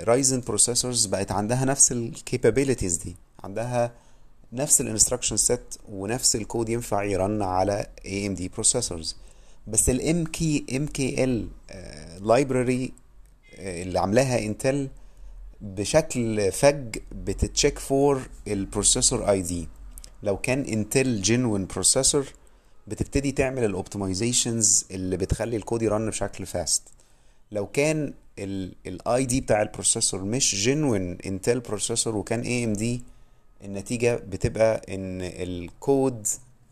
Ryzen 0.04 0.42
processors 0.42 1.06
بقت 1.06 1.32
عندها 1.32 1.66
نفس 1.66 1.92
ال 1.92 2.00
capabilities 2.00 2.98
دي 2.98 3.16
عندها 3.44 3.92
نفس 4.54 4.82
ال 4.82 4.87
instruction 4.87 5.38
set 5.38 5.76
ونفس 5.90 6.36
الكود 6.36 6.70
ينفع 6.70 7.04
ي 7.04 7.13
run 7.13 7.42
على 7.42 7.88
AMD 8.06 8.48
processors 8.50 9.16
بس 9.68 9.90
ال 9.90 11.48
MK 12.22 12.34
MKL 12.34 12.52
library 12.52 12.94
اللي 13.60 14.00
عاملاها 14.00 14.40
Intel 14.46 14.90
بشكل 15.62 16.52
فج 16.52 16.98
بت 17.12 17.31
check 17.31 17.80
for 17.80 18.22
ال 18.48 18.56
processor 18.56 19.30
ID 19.32 19.68
لو 20.24 20.38
كان 20.38 20.62
Intel 20.62 21.22
genuine 21.22 21.66
processor 21.66 22.26
بتبتدي 22.88 23.32
تعمل 23.32 23.64
ال 23.64 23.72
optimizations 23.72 24.86
اللي 24.92 25.18
بتخلي 25.18 25.58
الكود 25.58 25.82
ي 25.82 25.89
run 25.89 26.10
بشكل 26.10 26.46
fast 26.46 26.84
لو 27.52 27.68
كان 27.68 28.14
ال 28.40 29.26
ID 29.26 29.42
بتاع 29.42 29.62
ال 29.62 29.68
processor 29.68 30.24
مش 30.24 30.56
genuine 30.56 31.18
Intel 31.26 31.60
processor 31.60 32.16
وكان 32.16 32.40
AMD 32.42 33.04
النتيجة 33.64 34.16
بتبقى 34.16 34.82
إن 34.96 35.22
الكود 35.22 36.28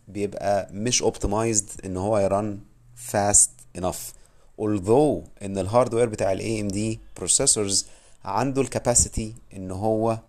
بيبقى 0.08 0.70
مش 0.72 1.02
optimized 1.02 1.70
إن 1.86 1.98
هو 1.98 2.18
ي 2.18 2.28
run 2.28 2.60
fast 2.96 3.52
enough 3.78 4.14
although 4.62 5.28
إن 5.44 5.58
ال 5.58 5.63
hardware 5.63 6.10
بتاع 6.10 6.32
ال 6.32 6.62
AMD 6.62 7.00
processors 7.18 7.86
عنده 8.26 8.62
ال 8.62 8.70
capacity 8.70 9.34
إن 9.56 9.72
هو 9.72 10.20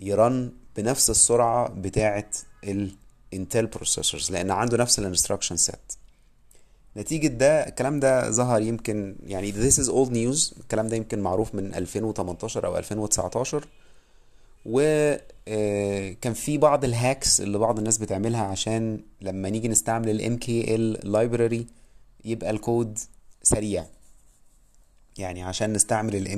ي 0.00 0.13
run 0.13 0.52
بنفس 0.76 1.10
السرعة 1.10 1.68
بتاعة 1.68 2.30
ال 2.64 2.81
Intel 2.81 3.66
processors 3.66 4.30
لأن 4.32 4.50
عنده 4.50 4.76
نفس 4.76 4.98
ال 4.98 5.03
instruction 5.03 5.56
set 5.56 5.92
نتيجة 6.98 7.26
ده 7.26 7.68
الكلام 7.68 8.00
ده 8.00 8.30
ظهر 8.30 8.62
يمكن 8.62 9.16
يعني 9.26 9.52
this 9.52 9.74
is 9.74 9.88
old 9.88 10.10
news 10.10 10.58
الكلام 10.60 10.88
ده 10.88 10.96
يمكن 10.96 11.18
معروف 11.18 11.54
من 11.54 11.74
2018 11.74 12.66
أو 12.66 12.78
2019 12.78 13.64
وكان 14.66 16.34
في 16.34 16.58
بعض 16.58 16.84
ال 16.84 16.93
hacks 16.93 17.40
اللي 17.40 17.58
بعض 17.58 17.78
الناس 17.78 17.98
بتعملها 17.98 18.42
عشان 18.42 19.00
لما 19.20 19.50
نيجي 19.50 19.68
نستعمل 19.68 20.08
ال 20.74 21.12
library 21.12 21.66
يبقى 22.24 22.50
الكود 22.50 22.98
سريع. 23.42 23.86
يعني 25.18 25.42
عشان 25.42 25.72
نستعمل 25.72 26.16
ال 26.16 26.28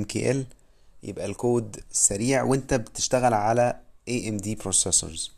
يبقى 1.03 1.25
الكود 1.25 1.79
سريع 1.91 2.43
وانت 2.43 2.73
بتشتغل 2.73 3.33
على 3.33 3.79
AMD 4.09 4.47
processors. 4.63 5.29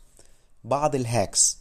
بعض 0.64 0.94
ال 0.94 1.05
hacks 1.05 1.58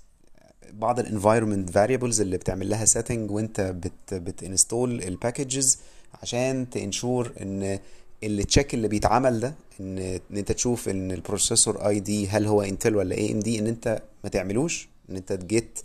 بعض 0.74 1.00
ال 1.00 1.06
environment 1.06 1.70
variables 1.70 2.22
اللي 2.22 2.38
بتعمل 2.38 2.70
لها 2.70 2.86
setting 2.86 3.32
وانت 3.32 3.62
بت 3.62 4.14
بت 4.14 4.34
install 4.34 5.04
ال 5.04 5.12
packages 5.12 5.78
عشان 6.22 6.70
ت 6.70 6.79
ensure 6.79 7.32
ان 7.42 7.80
ال 8.24 8.32
check 8.32 8.74
اللي 8.74 8.88
بيتعمل 8.88 9.40
ده 9.40 9.54
ان 9.80 9.98
إن 10.00 10.38
انت 10.38 10.52
تشوف 10.52 10.90
إن 10.90 11.12
ال 11.12 11.88
processor 11.88 12.00
ID 12.00 12.28
هل 12.28 12.46
هو 12.46 12.62
Intel 12.62 12.96
ولا 12.96 13.16
AMD 13.16 13.60
إن 13.60 13.68
انت 13.68 14.02
ما 14.24 14.30
تعملوش 14.30 14.88
إن 15.10 15.16
انت 15.16 15.34
ت 15.34 15.43
gate 15.43 15.80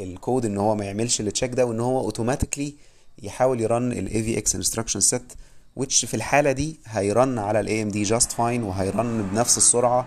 ال 0.00 0.09
code 0.09 0.44
إن 0.46 0.56
هو 0.56 0.74
ما 0.74 0.84
يعملش 0.84 1.20
ال 1.20 1.26
check 1.26 1.54
ده 1.54 1.66
وإن 1.66 1.80
هو 1.80 2.00
automatically 2.00 2.74
يحاول 3.22 3.60
ي 3.60 3.92
run 3.92 4.22
ال 4.22 4.38
AVX 4.38 4.54
instruction 4.54 5.00
set 5.00 5.32
which 5.80 6.06
في 6.06 6.14
الحالة 6.14 6.52
دي 6.52 6.76
هي 6.86 7.07
run 7.07 7.38
على 7.38 7.60
ال 7.60 7.68
AMD 7.92 8.08
just 8.08 8.28
fine 8.32 8.40
وهي 8.64 8.96
run 8.96 9.28
بنفس 9.32 9.56
السرعة 9.56 10.06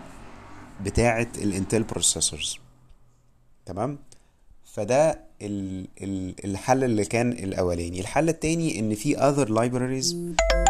بتاعة 0.83 1.27
ال 1.37 1.45
Intel 1.45 1.83
processors 1.83 2.57
تمام؟ 3.65 3.97
فده 4.73 5.19
ال 5.41 5.87
ال 6.01 6.45
الحل 6.45 6.83
اللي 6.83 7.05
كان 7.05 7.31
الأولاني. 7.31 7.99
الحل 7.99 8.29
التاني 8.29 8.79
إن 8.79 8.95
في 8.95 9.15
other 9.15 9.47
libraries. 9.49 10.15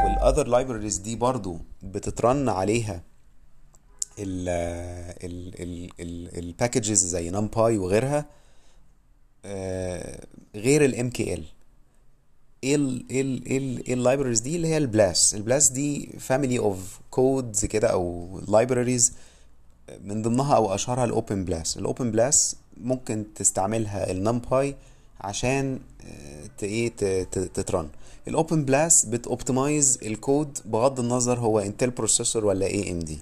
وال 0.06 0.17
other 0.17 0.46
libraries 0.50 1.02
دي 1.02 1.16
برضو 1.16 1.58
بت 1.84 2.10
run 2.10 2.50
عليها 2.50 3.04
ال 4.20 4.50
ال 5.24 5.62
ال 5.62 5.90
ال 6.00 6.38
ال 6.40 6.47
packages 6.47 7.06
زي 7.06 7.30
NumPy 7.30 7.78
وغيرها 7.78 8.26
آه 9.46 10.26
غير 10.56 10.86
ال 10.86 11.10
MKL 11.10 11.40
ال 11.40 11.46
إيه 12.64 12.76
ال 13.22 13.46
إيه 13.46 13.58
ال 13.58 13.86
إيه 13.88 13.94
ال 13.94 13.98
libraries 13.98 14.40
دي؟ 14.40 14.56
اللي 14.56 14.68
هي 14.68 14.78
ال 14.78 14.89
BLAS 14.89 15.36
ال 15.36 15.43
BLAS 15.43 15.70
دي 15.70 16.10
family 16.20 16.60
of 16.60 17.00
codes 17.12 17.66
كده 17.66 17.88
أو 17.88 18.40
libraries 18.48 19.14
من 20.04 20.22
ضمنها 20.22 20.56
أو 20.56 20.76
أشهرها 20.76 21.06
ال 21.06 21.46
OpenBLAS 21.46 21.78
ال 21.78 22.12
OpenBLAS 22.12 22.56
ممكن 22.84 23.26
تستعملها 23.36 24.12
ال 24.12 24.22
NumPy 24.22 24.76
عشان 25.22 25.80
ت 26.58 26.64
إيه 26.64 26.90
ت 27.32 27.43
run. 27.43 27.90
ال 28.28 28.66
OpenBLAS 28.66 29.06
بت 29.06 29.25
optimize 29.25 30.00
ال 30.04 30.15
code 30.15 30.58
بغض 30.66 31.00
النظر 31.00 31.40
هو 31.40 31.60
Intel 31.60 31.90
processor 31.90 32.46
ولا 32.46 32.66
AMD 32.66 33.20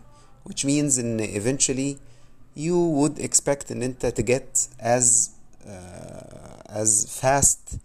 which 0.49 0.63
means 0.65 0.99
إن 0.99 1.27
eventually 1.27 1.95
you 2.57 2.75
would 2.99 3.23
expect 3.23 3.71
إن 3.71 3.83
أنت 3.83 4.05
to 4.19 4.23
get 4.23 4.67
as 4.81 5.29
uh, 5.67 6.81
as 6.81 7.05
fast 7.21 7.77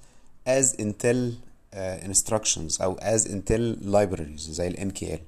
as 0.46 0.74
Intel 0.78 1.32
uh, 1.32 2.08
instructions 2.08 2.80
أو 2.82 2.96
as 2.96 3.20
Intel 3.24 3.76
libraries 3.84 4.36
زي 4.50 4.68
ال 4.68 4.92
MKL 4.92 5.20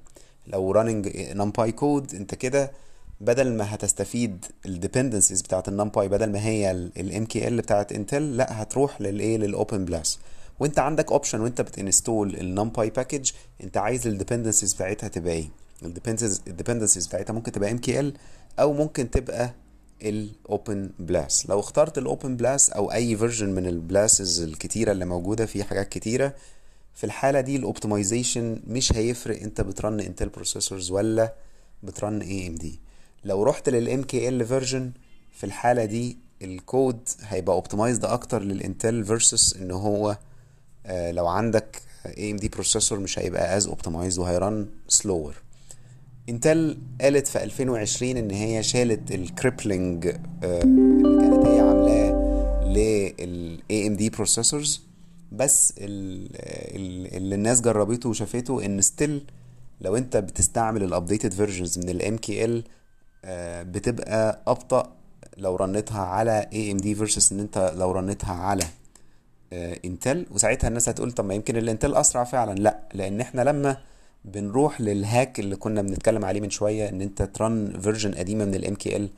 لو 0.47 0.73
running 0.73 1.05
NumPy 1.37 1.71
code 1.71 2.13
أنت 2.15 2.35
كده 2.35 2.71
بدل 3.21 3.53
ما 3.53 3.75
هتستفيد 3.75 4.45
ال 4.65 4.81
dependencies 4.83 5.43
بتاعت 5.43 5.67
ال 5.67 5.74
NumPy 5.74 6.07
بدل 6.07 6.31
ما 6.31 6.39
هي 6.45 6.71
ال 6.71 7.27
MKL 7.27 7.51
بتاعت 7.53 7.91
Intel 7.91 8.37
لا 8.37 8.61
هتروح 8.61 9.01
للايه 9.01 9.37
لل 9.37 9.85
OpenBLAS 9.85 10.19
وانت 10.59 10.79
عندك 10.79 11.11
option 11.11 11.41
وانت 11.41 11.61
بت 11.61 11.77
install 11.77 12.35
ال 12.35 12.44
NumPy 12.44 12.89
package 12.89 13.31
انت 13.63 13.77
عايز 13.77 14.07
ال 14.07 14.19
dependencies 14.19 14.75
بتاعتها 14.75 15.07
تبقى 15.07 15.33
إيه؟ 15.33 15.49
ال 15.83 15.93
dependencies 16.59 17.07
بتاعتها 17.07 17.33
ممكن 17.33 17.51
تبقى 17.51 17.77
MKL 17.77 18.05
أو 18.59 18.73
ممكن 18.73 19.09
تبقى 19.11 19.53
ال 20.01 20.89
OpenBLAS 20.99 21.49
لو 21.49 21.59
اخترت 21.59 21.97
ال 21.97 22.35
OpenBLAS 22.37 22.69
أو 22.69 22.91
أي 22.91 23.17
version 23.17 23.49
من 23.49 23.67
ال 23.67 23.78
BLASes 23.78 24.41
الكتيرة 24.41 24.91
اللي 24.91 25.05
موجودة 25.05 25.45
في 25.45 25.63
حاجات 25.63 25.89
كتيرة 25.89 26.33
في 26.93 27.03
الحالة 27.03 27.41
دي 27.41 27.55
ال 27.55 27.63
optimization 27.63 28.61
مش 28.67 28.93
هيفرق 28.93 29.41
انت 29.41 29.61
بت 29.61 29.76
run 29.76 29.99
Intel 29.99 30.29
processors 30.29 30.91
ولا 30.91 31.33
بت 31.83 31.98
run 31.98 32.21
AMD 32.21 32.79
لو 33.25 33.43
رحت 33.43 33.69
لل 33.69 34.03
MKL 34.03 34.45
version 34.45 34.91
في 35.31 35.43
الحالة 35.43 35.85
دي 35.85 36.17
الكود 36.41 36.99
هيبقى 37.21 37.55
optimized 37.55 38.05
أكتر 38.05 38.43
لل 38.43 38.61
Intel 38.61 39.05
versus 39.05 39.55
إن 39.57 39.71
هو 39.71 40.17
آه 40.85 41.11
لو 41.11 41.27
عندك 41.27 41.81
AMD 42.17 42.47
processor 42.49 42.99
مش 42.99 43.19
هيبقى 43.19 43.57
as 43.57 43.67
optimized 43.67 44.19
وهي 44.19 44.43
run 44.43 44.67
slower 44.87 45.35
Intel 46.29 46.77
قالت 47.01 47.27
في 47.27 47.43
2020 47.43 48.17
إن 48.17 48.31
هي 48.31 48.63
شالت 48.63 49.11
ال 49.11 49.21
crippling 49.21 50.07
اللي 50.43 51.19
كانت 51.21 51.45
هي 51.45 51.59
عاملاه 51.59 52.11
لل 52.65 53.59
AMD 53.71 54.15
processors 54.15 54.81
بس 55.31 55.73
اللي 55.77 57.35
الناس 57.35 57.61
جربته 57.61 58.09
وشافته 58.09 58.65
إن 58.65 58.81
still 58.81 59.21
لو 59.81 59.97
أنت 59.97 60.17
بتستعمل 60.17 60.83
ال 60.83 60.89
updated 60.89 61.33
versions 61.33 61.79
من 61.79 61.89
ال 61.89 62.17
MKL 62.17 62.63
بتبقى 63.63 64.41
أبطأ 64.47 64.93
لو 65.37 65.55
run 65.55 65.83
تها 65.83 66.01
على 66.01 66.47
AMD 66.53 66.99
versus 66.99 67.31
إن 67.31 67.39
أنت 67.39 67.73
لو 67.77 67.91
run 67.91 68.16
تها 68.16 68.33
على 68.33 68.63
Intel 69.85 70.25
وساعتها 70.31 70.67
الناس 70.67 70.89
هتقول 70.89 71.11
طب 71.11 71.25
ما 71.25 71.33
يمكن 71.33 71.57
ال 71.57 71.63
Intel 71.63 71.95
أسرع 71.95 72.23
فعلا. 72.23 72.53
لا 72.59 72.79
لأن 72.93 73.21
إحنا 73.21 73.41
لما 73.41 73.77
بنروح 74.25 74.81
لل 74.81 75.00
hack 75.00 75.39
اللي 75.39 75.55
كنا 75.55 75.81
بنتكلم 75.81 76.25
عليه 76.25 76.41
من 76.41 76.49
شوية 76.49 76.89
إن 76.89 77.01
أنت 77.01 77.21
ت 77.21 77.36
run 77.36 77.79
version 77.81 78.13
قديمة 78.15 78.45
من 78.45 78.55
ال 78.55 78.75
MKL 78.75 79.09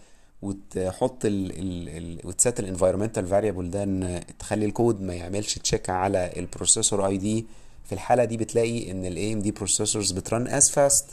وتحط 0.42 1.26
ال 1.26 1.52
ال 1.60 1.90
ال 1.90 2.28
وت 2.28 2.40
set 2.40 2.60
ال 2.60 2.64
environmental 2.64 3.26
variable 3.28 3.70
ده 3.72 3.84
إن 3.84 4.22
تخلي 4.40 4.66
الكود 4.66 5.02
ما 5.02 5.14
يعملش 5.14 5.58
check 5.60 5.90
على 5.90 6.34
ال 6.38 7.08
processor 7.08 7.18
ID 7.18 7.46
في 7.86 7.92
الحالة 7.96 8.24
دي 8.26 8.38
بتلاقي 8.38 8.92
إن 8.92 9.06
ال 9.06 9.34
AMD 9.34 9.40
processors 9.42 9.52
بت 9.52 10.12
run 10.12 10.60
as 10.62 10.64
fast 10.64 11.04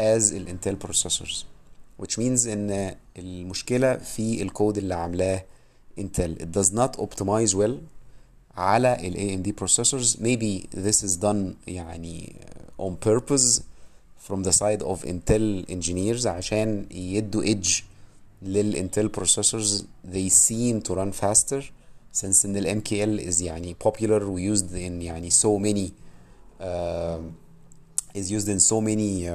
as 0.00 0.32
ال 0.34 0.41
Intel 0.41 0.74
processors 0.74 1.46
which 2.01 2.17
means 2.17 2.47
ان 2.47 2.95
المشكلة 3.17 3.97
في 3.97 4.41
الكود 4.41 4.77
اللي 4.77 4.95
عاملاه 4.95 5.43
انتل 5.99 6.35
it 6.35 6.59
does 6.59 6.69
not 6.71 7.01
optimize 7.01 7.53
well 7.55 7.73
على 8.55 9.07
ال 9.07 9.13
AMD 9.13 9.63
processors 9.63 10.17
maybe 10.19 10.67
this 10.87 11.03
is 11.03 11.17
done 11.21 11.53
يعني 11.67 12.35
on 12.79 12.91
purpose 13.07 13.61
from 14.27 14.43
the 14.43 14.51
side 14.51 14.81
of 14.81 15.05
Intel 15.05 15.65
engineers 15.69 16.25
عشان 16.25 16.85
يدوا 16.91 17.43
edge 17.43 17.83
للانتل 18.41 19.11
processors 19.17 19.83
they 20.13 20.29
seem 20.29 20.81
to 20.89 20.93
run 20.95 21.11
faster 21.11 21.61
since 22.21 22.45
ان 22.45 22.57
ال 22.57 22.81
MKL 22.81 23.27
is 23.29 23.41
يعني 23.41 23.75
popular 23.87 24.21
و 24.21 24.55
used 24.55 24.71
in 24.71 25.01
يعني 25.01 25.31
so 25.31 25.59
many 25.59 25.91
uh, 26.61 27.19
is 28.17 28.31
used 28.31 28.47
in 28.49 28.59
so 28.59 28.81
many 28.81 29.27
uh, 29.27 29.31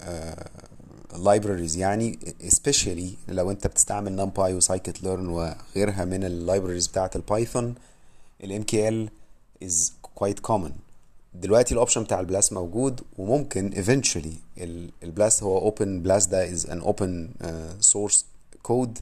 uh, 0.00 0.66
ال 1.15 1.21
libraries 1.21 1.77
يعني 1.77 2.19
especially 2.49 3.03
لو 3.31 3.51
انت 3.51 3.67
بتستعمل 3.67 4.25
NumPy 4.31 4.39
و 4.39 5.03
scikit-learn 5.03 5.27
وغيرها 5.29 6.05
من 6.05 6.23
ال 6.23 6.29
libraries 6.29 6.87
بتاعة 6.87 7.11
ال 7.15 9.09
Python 9.63 9.78
ال 9.78 9.81
MKL 9.81 9.88
is 9.88 9.93
quite 10.15 10.39
common 10.39 10.71
دلوقتي 11.33 11.73
ال 11.73 11.77
option 11.77 12.03
بتاع 12.03 12.19
ال 12.19 12.26
BLAS 12.26 12.53
موجود 12.53 13.01
وممكن 13.17 13.71
eventually 13.83 14.61
ال 15.03 15.11
BLAS 15.11 15.43
هو 15.43 15.57
OpenBLAS 15.57 16.27
ده 16.29 16.51
as 16.51 16.65
an 16.65 16.79
open 16.81 17.29
source 17.79 18.25
code 18.63 18.99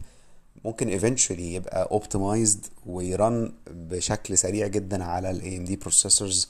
ممكن 0.65 0.99
eventually 0.99 1.39
يبقى 1.39 1.87
optimized 1.91 2.65
وي 2.85 3.13
run 3.13 3.53
بشكل 3.71 4.37
سريع 4.37 4.67
جدا 4.67 5.03
على 5.03 5.31
ال 5.31 5.57
AMD 5.57 5.75
processors 5.75 6.49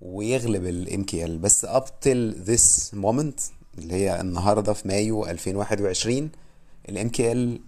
ويغلب 0.00 0.66
ال 0.66 1.04
MKL 1.04 1.38
بس 1.38 1.66
up 1.66 1.84
till 2.04 2.34
this 2.48 2.94
moment 2.96 3.42
اللي 3.78 3.94
هي 3.94 4.20
النهارده 4.20 4.72
في 4.72 4.88
مايو 4.88 5.26
2021 5.26 6.30
ال 6.88 7.10
MKL 7.10 7.60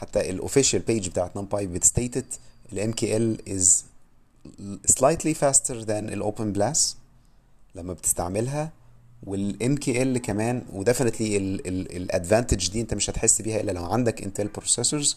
حتى 0.00 0.30
ال 0.30 0.42
official 0.48 0.80
page 0.90 1.08
بتاعت 1.08 1.38
NumPy 1.38 1.54
بت 1.62 1.77
state 1.77 2.16
إن 2.16 2.24
ال 2.72 2.94
MKL 2.94 3.50
is 3.50 3.66
slightly 4.92 5.34
faster 5.34 5.84
than 5.86 5.90
ال 6.12 6.22
OpenBLAS 6.34 6.96
لما 7.74 7.92
بتستعملها 7.92 8.72
وال 9.26 9.76
MKL 9.76 10.18
كمان 10.18 10.62
و 10.72 10.78
definitely 10.78 11.36
ال 11.36 11.49
advantage 11.49 12.70
دي 12.70 12.80
انت 12.80 12.94
مش 12.94 13.10
هتحس 13.10 13.42
بيها 13.42 13.60
إلا 13.60 13.72
لو 13.72 13.84
عندك 13.84 14.22
Intel 14.22 14.48
processors 14.48 15.16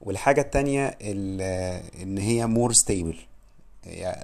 والحاجة 0.00 0.40
التانية 0.40 0.86
إن 2.02 2.18
هي 2.18 2.46
more 2.46 2.72
stable 2.72 3.16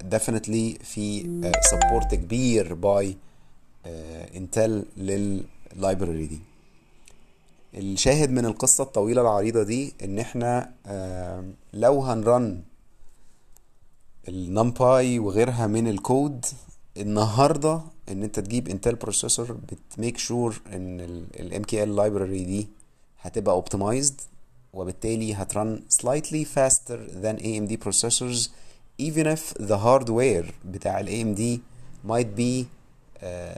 definitely 0.03 0.79
في 0.85 1.21
support 1.71 2.15
كبير 2.15 2.75
by 2.75 3.17
Intel 3.87 4.85
لل 4.97 5.26
library 5.26 6.27
دي. 6.27 6.41
الشاهد 7.75 8.31
من 8.31 8.47
القصة 8.47 8.85
الطويلة 8.85 9.23
العريضة 9.23 9.63
دي 9.63 9.95
إن 10.05 10.19
إحنا 10.19 10.73
لو 11.75 12.01
هن 12.03 12.27
run 12.27 12.63
ال 14.29 14.44
NumPy 14.44 15.19
وغيرها 15.19 15.67
من 15.67 15.89
الكود 15.89 16.45
النهارده 16.97 17.81
إن 18.09 18.23
أنت 18.23 18.41
تجيب 18.41 18.69
Intel 18.69 18.95
processor 18.95 19.53
بت 19.53 19.75
make 19.75 20.19
sure 20.19 20.61
إن 20.73 21.01
ال 21.41 21.97
MKL 21.97 22.11
library 22.11 22.45
دي 22.45 22.69
هتبقى 23.21 23.55
optimized 23.55 24.21
وبالتالي 24.73 25.35
هت 25.35 25.53
run 25.53 25.81
slightly 26.03 26.45
faster 26.57 26.99
than 27.23 27.39
AMD 27.43 27.77
processors 27.87 28.49
even 29.03 29.27
if 29.37 29.55
the 29.63 29.77
hardware 29.85 30.53
بتاع 30.65 31.01
ال 31.01 31.09
AMD 31.09 31.61
might 32.11 32.39
be 32.41 32.67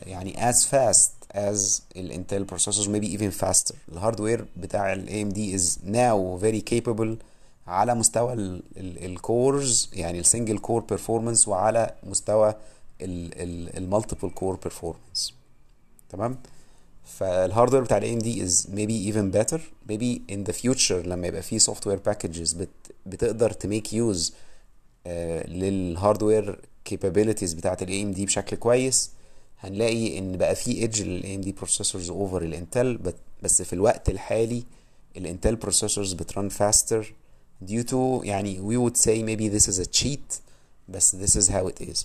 يعني 0.07 0.53
as 0.53 0.57
fast 0.57 1.11
as 1.35 1.81
ال 1.97 2.05
Intel 2.05 2.47
processors 2.53 2.87
maybe 2.89 3.19
even 3.19 3.45
faster. 3.45 3.75
ال 3.93 3.99
hardware 3.99 4.47
بتاع 4.57 4.93
ال 4.93 5.07
AMD 5.09 5.61
is 5.61 5.79
now 5.87 6.43
very 6.45 6.75
capable 6.75 7.25
على 7.67 7.95
مستوى 7.95 8.33
ال 8.77 8.96
cores 8.96 9.91
يعني 9.93 10.21
ال 10.21 10.26
single 10.26 10.59
core 10.59 10.81
performance 10.81 11.49
وعلى 11.49 11.95
مستوى 12.03 12.55
ال 13.01 13.15
multiple 13.15 14.31
core 14.31 14.57
performance 14.57 15.35
تمام؟ 16.11 16.39
فال 17.05 17.20
hardware 17.20 17.83
بتاع 17.83 17.97
ال 17.99 18.13
AMD 18.15 18.47
maybe 18.49 19.13
even 19.15 19.37
better. 19.39 19.59
Maybe 19.91 20.33
in 20.35 20.51
the 20.51 20.55
future 20.63 20.93
لما 21.07 21.27
يبقى 21.27 21.43
في 21.43 21.59
software 21.59 21.99
packages 21.99 22.53
بت 22.53 22.69
بتقدر 23.07 23.51
ت 23.51 23.59
make 23.59 23.93
use 23.93 24.35
لل 25.49 25.71
hardware 25.71 26.59
capabilities 26.91 27.55
بتاعت 27.57 27.83
ال 27.83 28.03
AMD 28.03 28.27
بشكل 28.27 28.57
كويس 28.57 29.11
هنلاقي 29.65 30.19
إن 30.19 30.37
بقى 30.37 30.55
في 30.55 30.71
edge 30.73 31.03
لل 31.03 31.35
AMD 31.35 31.41
processors 31.41 31.53
over 31.53 32.11
ال 32.11 32.43
Intel 32.43 32.99
بس 33.43 33.63
في 33.63 33.73
الوقت 33.73 34.09
الحالي 34.11 34.65
ال 35.17 35.24
Intel 35.24 35.57
processors 35.57 36.13
بت 36.13 36.28
run 36.28 36.51
faster. 36.51 37.05
Due 37.67 37.85
to 37.91 37.95
يعني 38.25 38.59
we 38.59 38.77
would 38.91 38.97
say 38.97 39.23
maybe 39.23 39.49
this 39.59 39.69
is 39.69 39.79
a 39.79 39.87
cheat 40.03 40.41
بس 40.89 41.17
this 41.17 41.41
is 41.41 41.49
how 41.49 41.69
it 41.69 41.85
is. 41.91 42.05